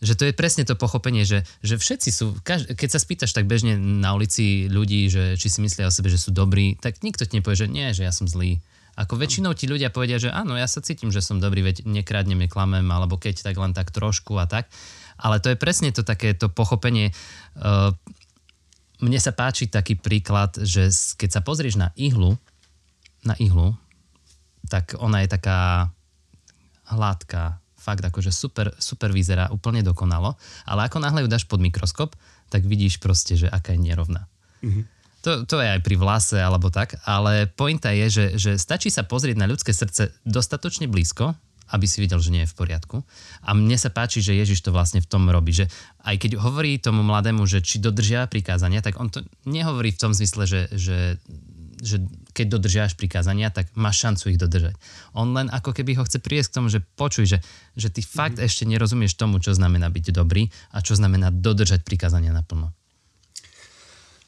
že 0.02 0.18
to 0.18 0.26
je 0.26 0.34
presne 0.34 0.66
to 0.66 0.74
pochopenie, 0.74 1.22
že, 1.22 1.46
že 1.62 1.78
všetci 1.78 2.10
sú, 2.10 2.34
keď 2.42 2.88
sa 2.90 2.98
spýtaš 2.98 3.30
tak 3.30 3.46
bežne 3.46 3.78
na 3.78 4.18
ulici 4.18 4.66
ľudí, 4.66 5.06
že 5.06 5.38
či 5.38 5.46
si 5.46 5.62
myslia 5.62 5.86
o 5.86 5.94
sebe, 5.94 6.10
že 6.10 6.18
sú 6.18 6.34
dobrí, 6.34 6.74
tak 6.82 7.06
nikto 7.06 7.22
ti 7.22 7.38
nepovie, 7.38 7.54
že 7.54 7.70
nie, 7.70 7.94
že 7.94 8.02
ja 8.02 8.10
som 8.10 8.26
zlý. 8.26 8.58
Ako 8.92 9.16
väčšinou 9.16 9.56
ti 9.56 9.64
ľudia 9.64 9.88
povedia, 9.88 10.20
že 10.20 10.28
áno, 10.28 10.52
ja 10.52 10.68
sa 10.68 10.84
cítim, 10.84 11.08
že 11.08 11.24
som 11.24 11.40
dobrý, 11.40 11.64
veď 11.64 11.88
nekradnem, 11.88 12.36
neklamem, 12.36 12.84
alebo 12.92 13.16
keď 13.16 13.40
tak 13.40 13.56
len 13.56 13.72
tak 13.72 13.88
trošku 13.88 14.36
a 14.36 14.44
tak. 14.44 14.68
Ale 15.16 15.40
to 15.40 15.48
je 15.48 15.56
presne 15.56 15.88
to 15.96 16.04
takéto 16.04 16.52
pochopenie. 16.52 17.14
Uh, 17.56 17.96
mne 19.00 19.16
sa 19.16 19.32
páči 19.32 19.66
taký 19.66 19.96
príklad, 19.96 20.54
že 20.60 20.92
keď 21.16 21.30
sa 21.30 21.40
pozrieš 21.40 21.80
na 21.80 21.88
ihlu, 21.96 22.36
na 23.24 23.32
ihlu, 23.40 23.72
tak 24.68 24.94
ona 25.00 25.24
je 25.24 25.28
taká 25.32 25.90
hladká, 26.92 27.58
fakt 27.80 28.04
akože 28.04 28.30
super, 28.30 28.70
super 28.78 29.10
vyzerá, 29.10 29.50
úplne 29.50 29.82
dokonalo, 29.82 30.38
ale 30.68 30.86
ako 30.86 31.02
náhle 31.02 31.26
ju 31.26 31.28
dáš 31.32 31.48
pod 31.48 31.58
mikroskop, 31.58 32.14
tak 32.46 32.62
vidíš 32.62 33.02
proste, 33.02 33.34
že 33.34 33.50
aká 33.50 33.74
je 33.74 33.80
nerovná. 33.82 34.30
Mm-hmm. 34.62 34.84
To, 35.22 35.46
to 35.46 35.62
je 35.62 35.68
aj 35.78 35.80
pri 35.86 35.94
vlase 35.94 36.34
alebo 36.34 36.70
tak, 36.74 36.98
ale 37.06 37.46
pointa 37.46 37.94
je, 37.94 38.06
že, 38.10 38.26
že 38.38 38.50
stačí 38.58 38.90
sa 38.90 39.06
pozrieť 39.06 39.38
na 39.38 39.46
ľudské 39.46 39.70
srdce 39.70 40.10
dostatočne 40.26 40.90
blízko, 40.90 41.38
aby 41.72 41.86
si 41.86 42.02
videl, 42.04 42.20
že 42.20 42.34
nie 42.34 42.42
je 42.44 42.52
v 42.52 42.58
poriadku. 42.58 43.00
A 43.46 43.56
mne 43.56 43.78
sa 43.80 43.88
páči, 43.88 44.20
že 44.20 44.36
Ježiš 44.36 44.60
to 44.66 44.74
vlastne 44.74 45.00
v 45.00 45.08
tom 45.08 45.30
robí, 45.30 45.54
že 45.56 45.70
aj 46.04 46.20
keď 46.20 46.42
hovorí 46.42 46.76
tomu 46.76 47.00
mladému, 47.06 47.48
že 47.48 47.64
či 47.64 47.80
dodržia 47.80 48.28
prikázania, 48.28 48.84
tak 48.84 49.00
on 49.00 49.08
to 49.08 49.24
nehovorí 49.48 49.94
v 49.94 50.00
tom 50.02 50.12
zmysle, 50.12 50.44
že, 50.44 50.60
že 50.74 51.16
že 51.82 51.98
keď 52.30 52.46
dodržiaš 52.56 52.94
prikázania, 52.94 53.50
tak 53.50 53.66
máš 53.74 54.06
šancu 54.06 54.30
ich 54.30 54.38
dodržať. 54.38 54.78
On 55.18 55.34
len 55.34 55.50
ako 55.50 55.74
keby 55.74 55.98
ho 55.98 56.06
chce 56.06 56.22
priesť 56.22 56.54
k 56.54 56.56
tomu, 56.62 56.70
že 56.70 56.78
počuj, 56.94 57.26
že, 57.26 57.38
že 57.74 57.90
ty 57.90 58.06
fakt 58.06 58.38
mm-hmm. 58.38 58.46
ešte 58.46 58.62
nerozumieš 58.70 59.18
tomu, 59.18 59.42
čo 59.42 59.50
znamená 59.50 59.90
byť 59.90 60.14
dobrý 60.14 60.46
a 60.70 60.78
čo 60.78 60.94
znamená 60.94 61.34
dodržať 61.34 61.82
prikázania 61.82 62.30
naplno. 62.30 62.70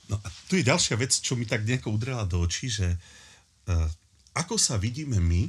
No 0.08 0.20
a 0.20 0.28
tu 0.48 0.60
je 0.60 0.68
ďalšia 0.68 1.00
vec, 1.00 1.12
čo 1.16 1.32
mi 1.36 1.48
tak 1.48 1.64
nejako 1.64 1.96
udrela 1.96 2.28
do 2.28 2.44
očí, 2.44 2.68
že 2.68 2.86
uh, 2.92 3.88
ako 4.36 4.60
sa 4.60 4.76
vidíme 4.76 5.16
my 5.16 5.48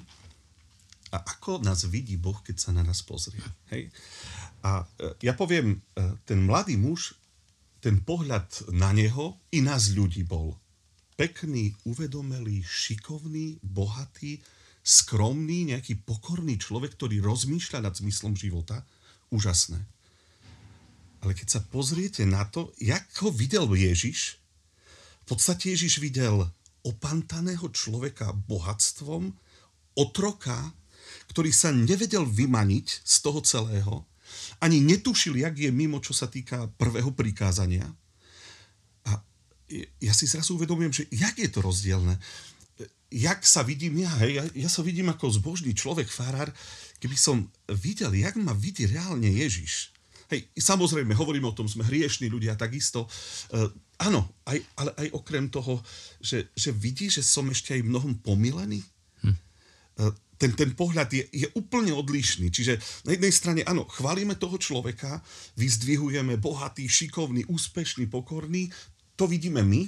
a 1.12 1.18
ako 1.20 1.60
nás 1.64 1.84
vidí 1.88 2.16
Boh, 2.16 2.40
keď 2.40 2.56
sa 2.60 2.72
na 2.72 2.84
nás 2.84 3.04
pozrie. 3.04 3.44
Hej? 3.72 3.92
A 4.64 4.84
uh, 4.84 5.14
ja 5.20 5.36
poviem, 5.36 5.84
uh, 6.00 6.16
ten 6.24 6.40
mladý 6.40 6.80
muž, 6.80 7.20
ten 7.84 8.00
pohľad 8.02 8.72
na 8.74 8.96
neho 8.96 9.38
i 9.52 9.60
nás 9.60 9.92
ľudí 9.92 10.24
bol 10.24 10.56
pekný, 11.16 11.72
uvedomelý, 11.88 12.64
šikovný, 12.64 13.60
bohatý, 13.64 14.44
skromný, 14.86 15.74
nejaký 15.74 16.04
pokorný 16.04 16.60
človek, 16.60 16.94
ktorý 17.00 17.24
rozmýšľa 17.24 17.80
nad 17.88 17.94
zmyslom 17.96 18.36
života. 18.36 18.84
Úžasné. 19.34 19.82
Ale 21.26 21.34
keď 21.34 21.58
sa 21.58 21.62
pozriete 21.66 22.22
na 22.30 22.46
to, 22.46 22.70
jak 22.78 23.10
ho 23.26 23.34
videl 23.34 23.66
Ježiš, 23.74 24.38
v 25.26 25.34
podstate 25.34 25.74
Ježiš 25.74 25.98
videl 25.98 26.46
opantaného 26.86 27.66
človeka 27.74 28.30
bohatstvom, 28.46 29.34
otroka, 29.98 30.74
ktorý 31.34 31.50
sa 31.50 31.74
nevedel 31.74 32.30
vymaniť 32.30 32.88
z 33.02 33.16
toho 33.26 33.42
celého, 33.42 34.06
ani 34.62 34.82
netušil, 34.86 35.42
jak 35.42 35.58
je 35.58 35.74
mimo, 35.74 35.98
čo 35.98 36.14
sa 36.14 36.30
týka 36.30 36.70
prvého 36.78 37.10
prikázania– 37.10 37.90
ja 40.02 40.14
si 40.14 40.30
zrazu 40.30 40.56
uvedomujem, 40.56 40.94
že 40.94 41.04
jak 41.10 41.36
je 41.38 41.50
to 41.50 41.60
rozdielne. 41.62 42.22
Jak 43.10 43.42
sa 43.48 43.64
vidím 43.64 44.04
ja, 44.04 44.12
hej, 44.22 44.42
ja, 44.42 44.44
ja 44.68 44.70
sa 44.70 44.84
vidím 44.84 45.10
ako 45.10 45.32
zbožný 45.32 45.72
človek, 45.72 46.10
farár, 46.10 46.52
keby 47.00 47.16
som 47.16 47.48
videl, 47.70 48.14
jak 48.14 48.36
ma 48.38 48.52
vidí 48.54 48.86
reálne 48.86 49.30
Ježiš. 49.30 49.94
Hej, 50.26 50.50
samozrejme, 50.58 51.14
hovoríme 51.14 51.46
o 51.46 51.54
tom, 51.56 51.70
sme 51.70 51.86
hriešní 51.86 52.34
ľudia, 52.34 52.58
takisto. 52.58 53.06
Áno, 53.96 54.28
aj, 54.44 54.60
ale 54.76 54.92
aj 55.00 55.08
okrem 55.16 55.48
toho, 55.48 55.80
že, 56.20 56.52
že 56.52 56.76
vidí, 56.76 57.08
že 57.08 57.24
som 57.24 57.48
ešte 57.48 57.80
aj 57.80 57.88
mnohom 57.88 58.20
pomilený. 58.20 58.84
Hm. 59.24 59.36
Uh, 60.00 60.12
ten, 60.36 60.52
ten 60.52 60.76
pohľad 60.76 61.08
je, 61.16 61.24
je 61.32 61.48
úplne 61.56 61.96
odlišný. 61.96 62.52
Čiže 62.52 62.76
na 63.08 63.16
jednej 63.16 63.32
strane, 63.32 63.62
áno, 63.64 63.88
chválime 63.88 64.36
toho 64.36 64.60
človeka, 64.60 65.24
vyzdvihujeme 65.56 66.36
bohatý, 66.36 66.84
šikovný, 66.92 67.48
úspešný, 67.48 68.12
pokorný, 68.12 68.68
to 69.16 69.32
vidíme 69.32 69.64
my 69.64 69.88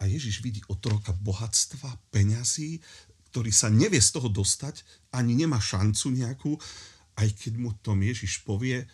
a 0.00 0.04
Ježiš 0.04 0.44
vidí 0.44 0.60
otroka 0.68 1.16
bohatstva, 1.16 2.12
peňazí, 2.12 2.84
ktorý 3.32 3.48
sa 3.48 3.72
nevie 3.72 3.98
z 3.98 4.12
toho 4.12 4.28
dostať, 4.28 4.84
ani 5.16 5.32
nemá 5.32 5.56
šancu 5.56 6.12
nejakú, 6.12 6.52
aj 7.16 7.28
keď 7.32 7.52
mu 7.56 7.72
to 7.80 7.96
Ježiš 7.96 8.44
povie, 8.44 8.84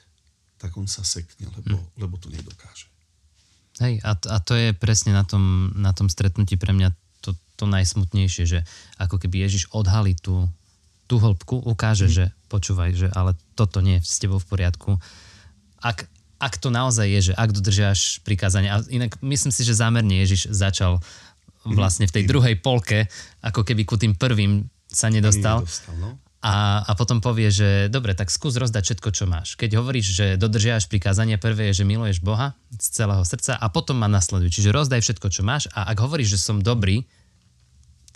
tak 0.60 0.76
on 0.78 0.86
sa 0.86 1.02
sekne, 1.02 1.50
lebo, 1.50 1.74
hmm. 1.74 1.98
lebo 1.98 2.14
to 2.22 2.30
nedokáže. 2.30 2.86
Hej, 3.78 4.02
a, 4.02 4.18
a 4.18 4.36
to 4.42 4.58
je 4.58 4.74
presne 4.74 5.14
na 5.14 5.22
tom, 5.22 5.70
na 5.78 5.94
tom 5.94 6.10
stretnutí 6.10 6.58
pre 6.58 6.74
mňa 6.74 6.90
to, 7.22 7.38
to 7.54 7.64
najsmutnejšie, 7.70 8.44
že 8.44 8.60
ako 8.98 9.22
keby 9.22 9.46
Ježiš 9.46 9.70
odhalí 9.70 10.18
tú, 10.18 10.50
tú 11.06 11.22
hĺbku, 11.22 11.62
ukáže, 11.62 12.10
hmm. 12.10 12.14
že 12.14 12.24
počúvaj, 12.50 12.90
že 12.98 13.08
ale 13.14 13.38
toto 13.54 13.78
nie 13.78 14.02
je 14.02 14.06
s 14.06 14.18
tebou 14.18 14.42
v 14.42 14.48
poriadku. 14.50 14.98
Ak, 15.80 16.10
ak 16.42 16.54
to 16.58 16.68
naozaj 16.74 17.06
je, 17.06 17.20
že 17.30 17.34
ak 17.38 17.54
dodržiaš 17.54 18.26
prikázania, 18.26 18.80
a 18.80 18.84
inak 18.90 19.16
myslím 19.22 19.54
si, 19.54 19.62
že 19.62 19.78
zámerne 19.78 20.18
Ježiš 20.18 20.50
začal 20.50 20.98
vlastne 21.64 22.08
v 22.08 22.14
tej 22.20 22.24
druhej 22.24 22.56
polke, 22.58 23.06
ako 23.44 23.62
keby 23.64 23.84
ku 23.84 24.00
tým 24.00 24.16
prvým 24.16 24.66
sa 24.88 25.12
nedostal. 25.12 25.62
nedostal 25.62 25.94
no? 26.00 26.16
A, 26.40 26.80
a 26.88 26.92
potom 26.96 27.20
povie, 27.20 27.52
že 27.52 27.92
dobre, 27.92 28.16
tak 28.16 28.32
skús 28.32 28.56
rozdať 28.56 28.88
všetko, 28.88 29.08
čo 29.12 29.24
máš. 29.28 29.60
Keď 29.60 29.76
hovoríš, 29.76 30.06
že 30.16 30.26
dodržiavaš 30.40 30.88
prikázania, 30.88 31.36
prvé 31.36 31.68
je, 31.68 31.84
že 31.84 31.88
miluješ 31.88 32.24
Boha 32.24 32.56
z 32.72 32.86
celého 32.96 33.20
srdca 33.28 33.60
a 33.60 33.68
potom 33.68 34.00
ma 34.00 34.08
nasleduj. 34.08 34.48
Čiže 34.48 34.72
rozdaj 34.72 35.04
všetko, 35.04 35.28
čo 35.28 35.44
máš 35.44 35.68
a 35.76 35.84
ak 35.92 36.00
hovoríš, 36.00 36.40
že 36.40 36.40
som 36.40 36.64
dobrý, 36.64 37.04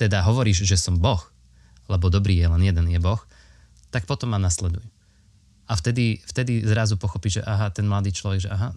teda 0.00 0.24
hovoríš, 0.24 0.64
že 0.64 0.80
som 0.80 0.96
Boh, 0.96 1.20
lebo 1.92 2.08
dobrý 2.08 2.40
je 2.40 2.48
len 2.48 2.64
jeden, 2.64 2.88
je 2.88 2.96
Boh, 2.96 3.20
tak 3.92 4.08
potom 4.08 4.32
ma 4.32 4.40
nasleduj. 4.40 4.82
A 5.68 5.76
vtedy, 5.76 6.24
vtedy 6.24 6.64
zrazu 6.64 6.96
pochopí, 6.96 7.28
že 7.28 7.44
aha, 7.44 7.68
ten 7.76 7.84
mladý 7.84 8.08
človek, 8.08 8.48
že 8.48 8.50
aha, 8.52 8.72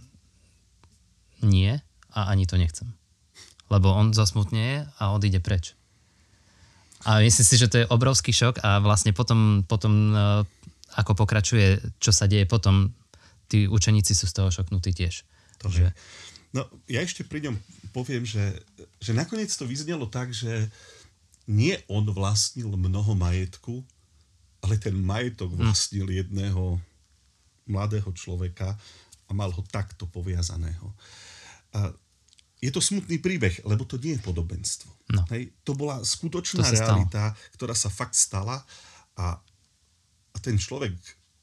nie 1.39 1.79
a 2.11 2.19
ani 2.27 2.43
to 2.43 2.59
nechcem. 2.59 2.91
Lebo 3.71 3.95
on 3.95 4.11
zosmutne 4.11 4.91
a 4.99 5.15
odíde 5.15 5.39
preč. 5.39 5.76
A 7.05 7.21
myslím 7.21 7.45
si, 7.45 7.55
že 7.61 7.69
to 7.69 7.77
je 7.83 7.89
obrovský 7.93 8.33
šok 8.33 8.63
a 8.65 8.81
vlastne 8.81 9.13
potom, 9.13 9.61
potom 9.69 10.11
e, 10.11 10.15
ako 10.97 11.13
pokračuje, 11.13 11.77
čo 12.01 12.09
sa 12.09 12.25
deje 12.25 12.49
potom, 12.49 12.89
tí 13.45 13.69
učeníci 13.69 14.17
sú 14.17 14.25
z 14.25 14.33
toho 14.33 14.49
šoknutí 14.49 14.95
tiež. 14.95 15.21
To 15.61 15.69
že... 15.69 15.93
No, 16.55 16.65
ja 16.89 17.05
ešte 17.05 17.21
pri 17.21 17.47
ňom 17.47 17.55
poviem, 17.93 18.25
že, 18.25 18.61
že 18.97 19.13
nakoniec 19.13 19.51
to 19.53 19.69
vyznelo 19.69 20.09
tak, 20.09 20.33
že 20.33 20.69
nie 21.47 21.77
on 21.87 22.03
vlastnil 22.09 22.73
mnoho 22.75 23.13
majetku, 23.15 23.85
ale 24.65 24.75
ten 24.81 24.97
majetok 24.97 25.53
hm. 25.53 25.57
vlastnil 25.63 26.07
jedného 26.09 26.81
mladého 27.67 28.09
človeka 28.15 28.73
a 29.27 29.31
mal 29.35 29.51
ho 29.51 29.63
takto 29.67 30.07
poviazaného. 30.07 30.87
A 31.75 31.91
je 32.57 32.71
to 32.73 32.81
smutný 32.81 33.21
príbeh, 33.21 33.61
lebo 33.69 33.85
to 33.85 34.01
nie 34.01 34.17
je 34.17 34.25
podobenstvo. 34.25 34.89
No. 35.13 35.21
Hej, 35.29 35.53
to 35.61 35.77
bola 35.77 36.01
skutočná 36.01 36.65
to 36.65 36.73
realita, 36.73 37.31
stalo. 37.31 37.53
ktorá 37.53 37.75
sa 37.77 37.89
fakt 37.93 38.17
stala 38.17 38.65
a, 39.17 39.37
a 40.33 40.37
ten 40.41 40.57
človek 40.57 40.93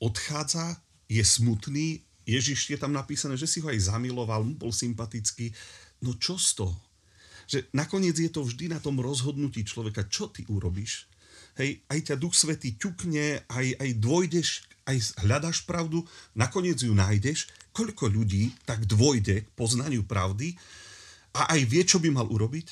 odchádza, 0.02 0.78
je 1.04 1.20
smutný, 1.20 2.00
Ježiš 2.24 2.72
je 2.72 2.78
tam 2.80 2.96
napísané, 2.96 3.36
že 3.36 3.44
si 3.44 3.60
ho 3.60 3.68
aj 3.68 3.92
zamiloval, 3.92 4.40
bol 4.56 4.72
sympatický. 4.72 5.52
No 6.00 6.16
čo 6.16 6.40
z 6.40 6.64
toho? 6.64 6.76
Že 7.44 7.68
nakoniec 7.76 8.16
je 8.16 8.32
to 8.32 8.40
vždy 8.40 8.72
na 8.72 8.80
tom 8.80 8.96
rozhodnutí 8.96 9.60
človeka, 9.68 10.08
čo 10.08 10.32
ty 10.32 10.48
urobíš 10.48 11.04
hej, 11.58 11.82
aj 11.90 11.98
ťa 12.10 12.16
Duch 12.18 12.34
Svetý 12.34 12.74
ťukne, 12.74 13.46
aj, 13.46 13.66
aj 13.78 13.90
dvojdeš, 13.98 14.48
aj 14.90 14.96
hľadaš 15.26 15.64
pravdu, 15.64 16.02
nakoniec 16.34 16.78
ju 16.82 16.92
nájdeš. 16.92 17.50
Koľko 17.74 18.10
ľudí 18.10 18.54
tak 18.62 18.86
dvojde 18.86 19.46
k 19.46 19.48
poznaniu 19.58 20.06
pravdy 20.06 20.54
a 21.34 21.54
aj 21.54 21.60
vie, 21.66 21.82
čo 21.82 21.98
by 21.98 22.14
mal 22.14 22.30
urobiť 22.30 22.66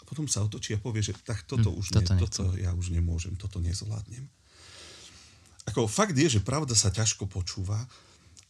a 0.00 0.02
potom 0.08 0.24
sa 0.24 0.40
otočí 0.42 0.72
a 0.72 0.80
povie, 0.80 1.04
že 1.04 1.12
tak 1.20 1.44
toto, 1.44 1.68
hm, 1.68 1.78
už 1.78 1.86
toto, 1.92 2.12
ne, 2.16 2.20
toto 2.20 2.42
ja 2.56 2.72
už 2.72 2.90
nemôžem, 2.90 3.36
toto 3.36 3.60
nezvládnem. 3.60 4.24
Ako 5.70 5.86
fakt 5.86 6.16
je, 6.18 6.26
že 6.26 6.40
pravda 6.42 6.74
sa 6.74 6.90
ťažko 6.90 7.30
počúva 7.30 7.78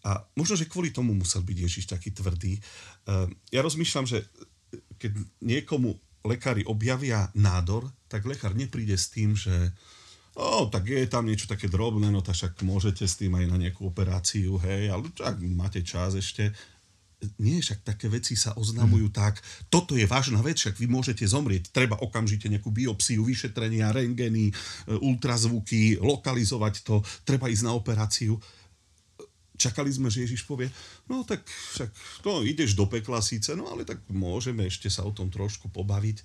a 0.03 0.25
možno, 0.35 0.57
že 0.57 0.71
kvôli 0.71 0.91
tomu 0.95 1.13
musel 1.13 1.45
byť 1.45 1.57
Ježiš 1.59 1.85
taký 1.91 2.15
tvrdý. 2.15 2.57
Ehm, 3.07 3.37
ja 3.53 3.61
rozmýšľam, 3.61 4.07
že 4.09 4.25
keď 4.97 5.13
niekomu 5.43 5.99
lekári 6.23 6.63
objavia 6.65 7.29
nádor, 7.35 7.91
tak 8.07 8.25
lekár 8.25 8.55
nepríde 8.55 8.95
s 8.95 9.11
tým, 9.11 9.35
že 9.35 9.53
o, 10.39 10.71
tak 10.71 10.89
je 10.89 11.05
tam 11.11 11.29
niečo 11.29 11.51
také 11.51 11.69
drobné, 11.69 12.09
no 12.09 12.25
tak 12.25 12.39
však 12.39 12.63
môžete 12.65 13.05
s 13.05 13.19
tým 13.21 13.37
aj 13.37 13.47
na 13.51 13.57
nejakú 13.59 13.91
operáciu, 13.91 14.57
hej, 14.63 14.89
ale 14.89 15.11
ak 15.21 15.37
máte 15.53 15.85
čas 15.85 16.17
ešte, 16.17 16.55
nie, 17.39 17.63
však 17.63 17.87
také 17.87 18.11
veci 18.11 18.35
sa 18.35 18.55
oznamujú 18.59 19.09
mm. 19.11 19.15
tak, 19.15 19.39
toto 19.71 19.95
je 19.95 20.07
vážna 20.07 20.43
vec, 20.43 20.59
však 20.59 20.75
vy 20.79 20.87
môžete 20.91 21.23
zomrieť, 21.23 21.71
treba 21.71 21.95
okamžite 22.03 22.51
nejakú 22.51 22.75
biopsiu, 22.75 23.23
vyšetrenia, 23.23 23.95
rengeny, 23.95 24.51
e, 24.51 24.55
ultrazvuky, 24.99 26.03
lokalizovať 26.03 26.83
to, 26.83 26.99
treba 27.23 27.47
ísť 27.47 27.65
na 27.67 27.73
operáciu. 27.79 28.35
Čakali 29.55 29.95
sme, 29.95 30.11
že 30.11 30.27
Ježiš 30.27 30.43
povie, 30.43 30.67
no 31.07 31.23
tak 31.23 31.47
však 31.47 31.91
no, 32.27 32.43
ideš 32.43 32.75
do 32.75 32.91
pekla 32.91 33.23
síce, 33.23 33.55
no 33.55 33.71
ale 33.71 33.87
tak 33.87 34.03
môžeme 34.11 34.67
ešte 34.67 34.91
sa 34.91 35.07
o 35.07 35.15
tom 35.15 35.31
trošku 35.31 35.71
pobaviť. 35.71 36.19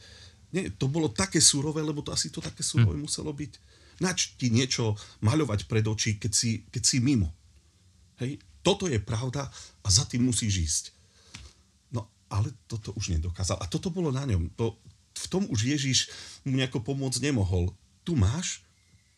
Nie, 0.56 0.74
to 0.74 0.90
bolo 0.90 1.14
také 1.14 1.38
surové, 1.38 1.86
lebo 1.86 2.02
to 2.02 2.10
asi 2.10 2.34
to 2.34 2.42
také 2.42 2.66
surové 2.66 2.98
mm. 2.98 3.04
muselo 3.06 3.30
byť. 3.30 3.54
Nač 4.02 4.38
ti 4.38 4.50
niečo 4.50 4.98
maľovať 5.22 5.70
pred 5.70 5.86
oči, 5.86 6.18
keď 6.18 6.32
si, 6.34 6.66
keď 6.70 6.84
si 6.86 6.98
mimo. 7.02 7.30
Hej, 8.18 8.42
toto 8.68 8.92
je 8.92 9.00
pravda 9.00 9.48
a 9.80 9.88
za 9.88 10.04
tým 10.04 10.28
musíš 10.28 10.54
ísť. 10.60 10.84
No, 11.96 12.04
ale 12.28 12.52
toto 12.68 12.92
už 13.00 13.16
nedokázal. 13.16 13.56
A 13.64 13.66
toto 13.72 13.88
bolo 13.88 14.12
na 14.12 14.28
ňom. 14.28 14.52
To, 14.60 14.76
v 15.16 15.28
tom 15.32 15.48
už 15.48 15.64
Ježiš 15.64 16.12
mu 16.44 16.60
nejako 16.60 16.84
pomôcť 16.84 17.24
nemohol. 17.24 17.72
Tu 18.04 18.20
máš, 18.20 18.68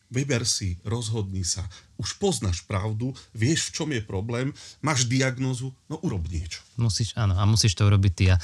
vyber 0.06 0.46
si, 0.46 0.78
rozhodni 0.86 1.42
sa. 1.42 1.66
Už 1.98 2.14
poznáš 2.22 2.62
pravdu, 2.62 3.10
vieš, 3.34 3.74
v 3.74 3.74
čom 3.74 3.88
je 3.90 3.98
problém, 3.98 4.54
máš 4.78 5.10
diagnozu, 5.10 5.74
no 5.90 5.98
urob 6.06 6.30
niečo. 6.30 6.62
Musíš, 6.78 7.18
áno, 7.18 7.34
a 7.34 7.42
musíš 7.42 7.74
to 7.74 7.90
urobiť 7.90 8.12
ty. 8.14 8.24
A 8.30 8.38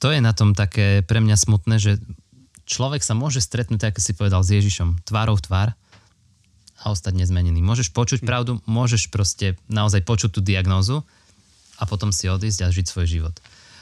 to 0.00 0.08
je 0.16 0.20
na 0.24 0.32
tom 0.32 0.56
také 0.56 1.04
pre 1.04 1.20
mňa 1.20 1.36
smutné, 1.36 1.76
že 1.76 2.00
človek 2.64 3.04
sa 3.04 3.12
môže 3.12 3.44
stretnúť, 3.44 3.92
ako 3.92 4.00
si 4.00 4.12
povedal, 4.16 4.40
s 4.40 4.56
Ježišom 4.56 5.04
tvárou 5.04 5.36
v 5.36 5.44
tvár, 5.44 5.68
a 6.78 6.94
ostať 6.94 7.14
nezmenený. 7.18 7.58
Môžeš 7.60 7.90
počuť 7.90 8.22
hm. 8.22 8.26
pravdu, 8.26 8.52
môžeš 8.64 9.10
proste 9.10 9.58
naozaj 9.66 10.06
počuť 10.06 10.38
tú 10.38 10.40
diagnózu 10.40 11.02
a 11.78 11.86
potom 11.86 12.10
si 12.10 12.30
odísť 12.30 12.66
a 12.66 12.74
žiť 12.74 12.86
svoj 12.86 13.06
život. 13.06 13.36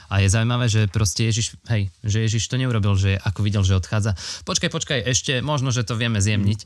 A 0.07 0.23
je 0.23 0.31
zaujímavé, 0.31 0.71
že 0.71 0.87
proste 0.87 1.27
Ježiš, 1.27 1.59
hej, 1.67 1.91
že 2.07 2.23
Ježiš 2.23 2.47
to 2.47 2.55
neurobil, 2.55 2.95
že 2.95 3.19
ako 3.19 3.43
videl, 3.43 3.67
že 3.67 3.75
odchádza. 3.75 4.15
Počkaj, 4.47 4.71
počkaj, 4.71 5.01
ešte 5.03 5.43
možno, 5.43 5.75
že 5.75 5.83
to 5.83 5.99
vieme 5.99 6.23
zjemniť. 6.23 6.63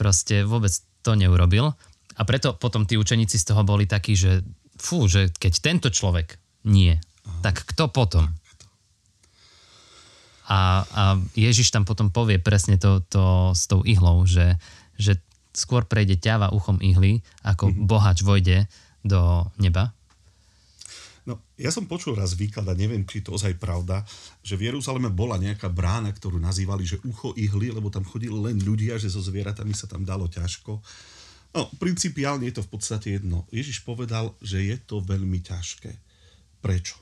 Proste 0.00 0.48
vôbec 0.48 0.72
to 1.04 1.12
neurobil. 1.12 1.76
A 2.16 2.22
preto 2.24 2.56
potom 2.56 2.88
tí 2.88 2.96
učeníci 2.96 3.36
z 3.36 3.52
toho 3.52 3.68
boli 3.68 3.84
takí, 3.84 4.16
že 4.16 4.40
fú, 4.80 5.04
že 5.04 5.28
keď 5.36 5.52
tento 5.60 5.88
človek 5.92 6.40
nie, 6.64 6.96
tak 7.44 7.68
kto 7.68 7.92
potom? 7.92 8.32
A, 10.48 10.84
a 10.84 11.02
Ježiš 11.36 11.72
tam 11.72 11.84
potom 11.84 12.08
povie 12.08 12.40
presne 12.40 12.80
to, 12.80 13.04
to 13.08 13.52
s 13.52 13.68
tou 13.68 13.80
ihlou, 13.84 14.24
že, 14.24 14.56
že 14.96 15.20
skôr 15.54 15.86
prejde 15.86 16.18
ťava 16.18 16.50
uchom 16.50 16.82
ihly, 16.82 17.22
ako 17.46 17.70
mm-hmm. 17.70 17.86
bohač 17.86 18.26
vojde 18.26 18.66
do 19.06 19.46
neba? 19.62 19.94
No, 21.24 21.40
ja 21.56 21.72
som 21.72 21.88
počul 21.88 22.20
raz 22.20 22.36
výklad 22.36 22.68
a 22.68 22.76
neviem, 22.76 23.00
či 23.08 23.24
to 23.24 23.32
ozaj 23.32 23.56
pravda, 23.56 24.04
že 24.44 24.60
v 24.60 24.68
Jeruzaleme 24.68 25.08
bola 25.08 25.40
nejaká 25.40 25.72
brána, 25.72 26.12
ktorú 26.12 26.36
nazývali, 26.36 26.84
že 26.84 27.00
ucho 27.00 27.32
ihly, 27.40 27.72
lebo 27.72 27.88
tam 27.88 28.04
chodili 28.04 28.36
len 28.36 28.60
ľudia, 28.60 29.00
že 29.00 29.08
so 29.08 29.24
zvieratami 29.24 29.72
sa 29.72 29.88
tam 29.88 30.04
dalo 30.04 30.28
ťažko. 30.28 30.84
No, 31.56 31.70
principiálne 31.80 32.44
je 32.50 32.60
to 32.60 32.66
v 32.66 32.70
podstate 32.76 33.08
jedno. 33.16 33.48
Ježiš 33.48 33.86
povedal, 33.88 34.36
že 34.44 34.60
je 34.68 34.76
to 34.76 35.00
veľmi 35.00 35.40
ťažké. 35.40 35.96
Prečo? 36.60 37.00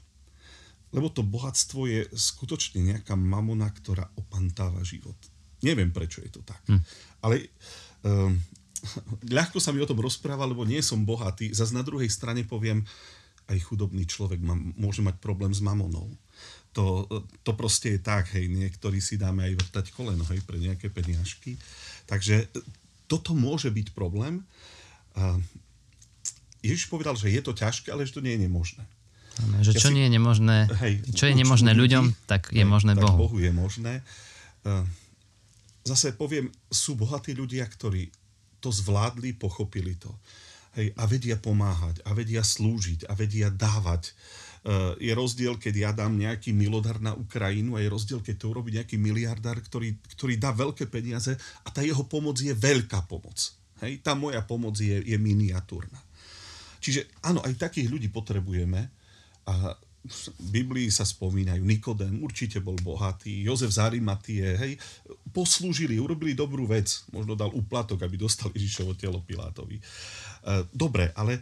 Lebo 0.92 1.10
to 1.10 1.24
bohatstvo 1.26 1.88
je 1.88 2.06
skutočne 2.12 2.94
nejaká 2.94 3.18
mamona, 3.18 3.72
ktorá 3.74 4.06
opantáva 4.14 4.84
život. 4.86 5.16
Neviem, 5.66 5.90
prečo 5.90 6.22
je 6.22 6.30
to 6.30 6.44
tak. 6.46 6.62
Hm. 6.68 6.82
Ale 7.26 7.48
um, 8.06 8.38
ľahko 9.38 9.58
sa 9.62 9.70
mi 9.70 9.82
o 9.82 9.88
tom 9.88 10.02
rozpráva, 10.02 10.46
lebo 10.48 10.66
nie 10.66 10.82
som 10.82 11.02
bohatý. 11.06 11.54
Zas 11.54 11.70
na 11.70 11.86
druhej 11.86 12.10
strane 12.10 12.42
poviem, 12.42 12.82
aj 13.50 13.58
chudobný 13.62 14.06
človek 14.06 14.38
má, 14.42 14.54
môže 14.78 15.02
mať 15.02 15.18
problém 15.18 15.50
s 15.50 15.62
mamonou. 15.62 16.10
To, 16.72 17.04
to 17.44 17.52
proste 17.52 17.98
je 17.98 18.00
tak, 18.00 18.32
hej, 18.32 18.48
niektorí 18.48 18.96
si 18.96 19.20
dáme 19.20 19.44
aj 19.44 19.60
vrtať 19.60 19.86
koleno, 19.92 20.24
hej, 20.32 20.40
pre 20.48 20.56
nejaké 20.56 20.88
peniažky. 20.88 21.60
Takže 22.08 22.48
toto 23.04 23.36
môže 23.36 23.68
byť 23.68 23.92
problém. 23.92 24.40
Ježiš 26.64 26.88
povedal, 26.88 27.12
že 27.12 27.28
je 27.28 27.44
to 27.44 27.52
ťažké, 27.52 27.92
ale 27.92 28.08
že 28.08 28.16
to 28.16 28.24
nie 28.24 28.40
je 28.40 28.48
nemožné. 28.48 28.84
Že 29.60 29.72
čo 29.76 29.88
ja 29.88 29.92
si, 29.92 29.96
nie 30.00 30.04
je 30.08 30.12
nemožné, 30.16 30.56
hej, 30.80 30.94
čo 31.12 31.24
je 31.28 31.34
nemožné 31.36 31.72
ľuďom, 31.76 32.04
tak 32.24 32.52
je 32.52 32.64
hej, 32.64 32.68
možné 32.68 32.96
tak 32.96 33.04
Bohu. 33.04 33.28
Bohu 33.28 33.38
je 33.40 33.52
možné 33.52 34.00
zase 35.82 36.14
poviem, 36.14 36.50
sú 36.70 36.94
bohatí 36.94 37.34
ľudia, 37.34 37.66
ktorí 37.66 38.08
to 38.62 38.70
zvládli, 38.70 39.34
pochopili 39.34 39.98
to. 39.98 40.10
Hej, 40.72 40.94
a 40.96 41.04
vedia 41.04 41.36
pomáhať, 41.36 42.00
a 42.06 42.16
vedia 42.16 42.40
slúžiť, 42.40 43.04
a 43.10 43.12
vedia 43.12 43.52
dávať. 43.52 44.16
Uh, 44.62 44.94
je 44.96 45.10
rozdiel, 45.12 45.58
keď 45.58 45.74
ja 45.74 45.90
dám 45.90 46.14
nejaký 46.16 46.54
milodar 46.54 47.02
na 47.02 47.12
Ukrajinu 47.12 47.76
a 47.76 47.82
je 47.82 47.90
rozdiel, 47.90 48.22
keď 48.22 48.34
to 48.38 48.46
urobí 48.54 48.72
nejaký 48.72 48.96
miliardár, 48.96 49.58
ktorý, 49.58 49.98
ktorý 50.16 50.38
dá 50.38 50.54
veľké 50.54 50.86
peniaze 50.86 51.34
a 51.66 51.68
tá 51.68 51.82
jeho 51.82 52.06
pomoc 52.06 52.38
je 52.38 52.54
veľká 52.54 53.04
pomoc. 53.10 53.36
Hej, 53.82 54.00
tá 54.06 54.14
moja 54.14 54.40
pomoc 54.46 54.78
je, 54.78 55.02
je 55.02 55.18
miniatúrna. 55.18 55.98
Čiže 56.78 57.10
áno, 57.26 57.42
aj 57.42 57.58
takých 57.58 57.90
ľudí 57.90 58.08
potrebujeme 58.08 58.80
a 59.50 59.74
v 60.02 60.46
Biblii 60.50 60.90
sa 60.90 61.06
spomínajú, 61.06 61.62
Nikodem 61.62 62.26
určite 62.26 62.58
bol 62.58 62.74
bohatý, 62.82 63.46
Jozef 63.46 63.70
z 63.70 63.78
Arimatie, 63.86 64.42
hej, 64.58 64.74
poslúžili, 65.30 66.02
urobili 66.02 66.34
dobrú 66.34 66.66
vec, 66.66 67.06
možno 67.14 67.38
dal 67.38 67.54
úplatok, 67.54 68.02
aby 68.02 68.18
dostal 68.18 68.50
Ježišovo 68.56 68.98
telo 68.98 69.22
Pilátovi. 69.22 69.78
E, 69.78 69.82
dobre, 70.74 71.14
ale 71.14 71.38
e, 71.38 71.40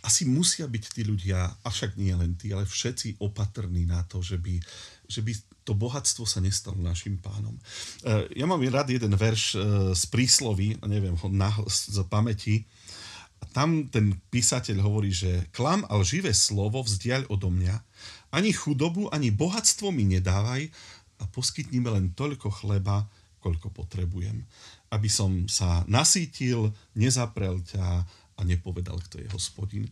asi 0.00 0.24
musia 0.24 0.64
byť 0.64 0.84
tí 0.96 1.02
ľudia, 1.04 1.52
avšak 1.60 2.00
nie 2.00 2.16
len 2.16 2.32
tí, 2.40 2.48
ale 2.48 2.64
všetci 2.64 3.20
opatrní 3.20 3.84
na 3.84 4.00
to, 4.08 4.24
že 4.24 4.40
by, 4.40 4.56
že 5.04 5.20
by 5.20 5.36
to 5.68 5.76
bohatstvo 5.76 6.24
sa 6.24 6.40
nestalo 6.40 6.80
našim 6.80 7.20
pánom. 7.20 7.52
E, 8.08 8.40
ja 8.40 8.48
mám 8.48 8.64
rád 8.64 8.88
jeden 8.88 9.12
verš 9.20 9.60
z 9.92 10.04
príslovy, 10.08 10.80
neviem 10.88 11.12
ho 11.12 11.28
z 11.68 12.00
pamäti, 12.08 12.64
tam 13.50 13.88
ten 13.88 14.14
písateľ 14.30 14.84
hovorí, 14.84 15.10
že 15.10 15.48
klam 15.50 15.82
a 15.88 15.96
lživé 15.98 16.30
slovo 16.36 16.84
vzdiaľ 16.84 17.26
odo 17.32 17.48
mňa, 17.48 17.76
ani 18.30 18.54
chudobu, 18.54 19.10
ani 19.10 19.34
bohatstvo 19.34 19.90
mi 19.90 20.06
nedávaj 20.06 20.70
a 21.18 21.24
poskytni 21.28 21.82
mi 21.82 21.90
len 21.90 22.14
toľko 22.14 22.48
chleba, 22.62 23.08
koľko 23.42 23.72
potrebujem. 23.74 24.46
Aby 24.92 25.08
som 25.10 25.50
sa 25.50 25.82
nasítil, 25.90 26.70
nezaprel 26.94 27.58
ťa 27.64 28.06
a 28.40 28.42
nepovedal, 28.46 28.96
kto 29.04 29.20
je 29.20 29.28
hospodin. 29.36 29.84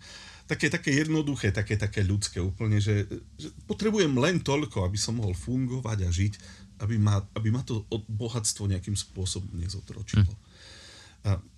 Také, 0.49 0.73
také 0.73 0.97
jednoduché, 0.97 1.53
také, 1.53 1.77
také 1.77 2.01
ľudské 2.01 2.41
úplne, 2.41 2.81
že, 2.81 3.05
že 3.37 3.53
potrebujem 3.69 4.17
len 4.17 4.41
toľko, 4.41 4.89
aby 4.89 4.97
som 4.97 5.21
mohol 5.21 5.37
fungovať 5.37 5.99
a 6.05 6.09
žiť, 6.09 6.35
aby 6.81 6.97
ma, 6.97 7.21
aby 7.37 7.53
ma 7.53 7.61
to 7.61 7.85
bohatstvo 8.09 8.65
nejakým 8.65 8.97
spôsobom 8.97 9.53
nezotročilo. 9.61 10.33
Hm. 10.33 10.41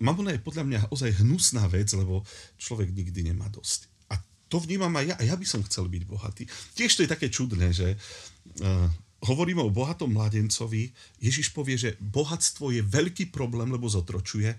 Mamona 0.01 0.33
je 0.33 0.41
podľa 0.41 0.63
mňa 0.67 0.79
ozaj 0.89 1.21
hnusná 1.21 1.69
vec, 1.69 1.87
lebo 1.93 2.25
človek 2.57 2.91
nikdy 2.91 3.31
nemá 3.31 3.47
dosť. 3.53 3.87
A 4.11 4.19
to 4.49 4.57
vnímam 4.59 4.91
aj 4.97 5.05
ja, 5.05 5.15
a 5.15 5.23
ja 5.31 5.35
by 5.37 5.45
som 5.45 5.61
chcel 5.63 5.87
byť 5.87 6.03
bohatý. 6.09 6.43
Tiež 6.75 6.97
to 6.97 7.03
je 7.05 7.13
také 7.13 7.29
čudné, 7.29 7.71
že 7.71 7.95
uh, 7.95 8.87
hovoríme 9.21 9.61
o 9.61 9.69
bohatom 9.69 10.09
mladencovi, 10.11 10.89
Ježiš 11.21 11.53
povie, 11.53 11.77
že 11.77 11.95
bohatstvo 12.01 12.73
je 12.73 12.81
veľký 12.81 13.29
problém, 13.29 13.69
lebo 13.69 13.85
zotročuje. 13.85 14.49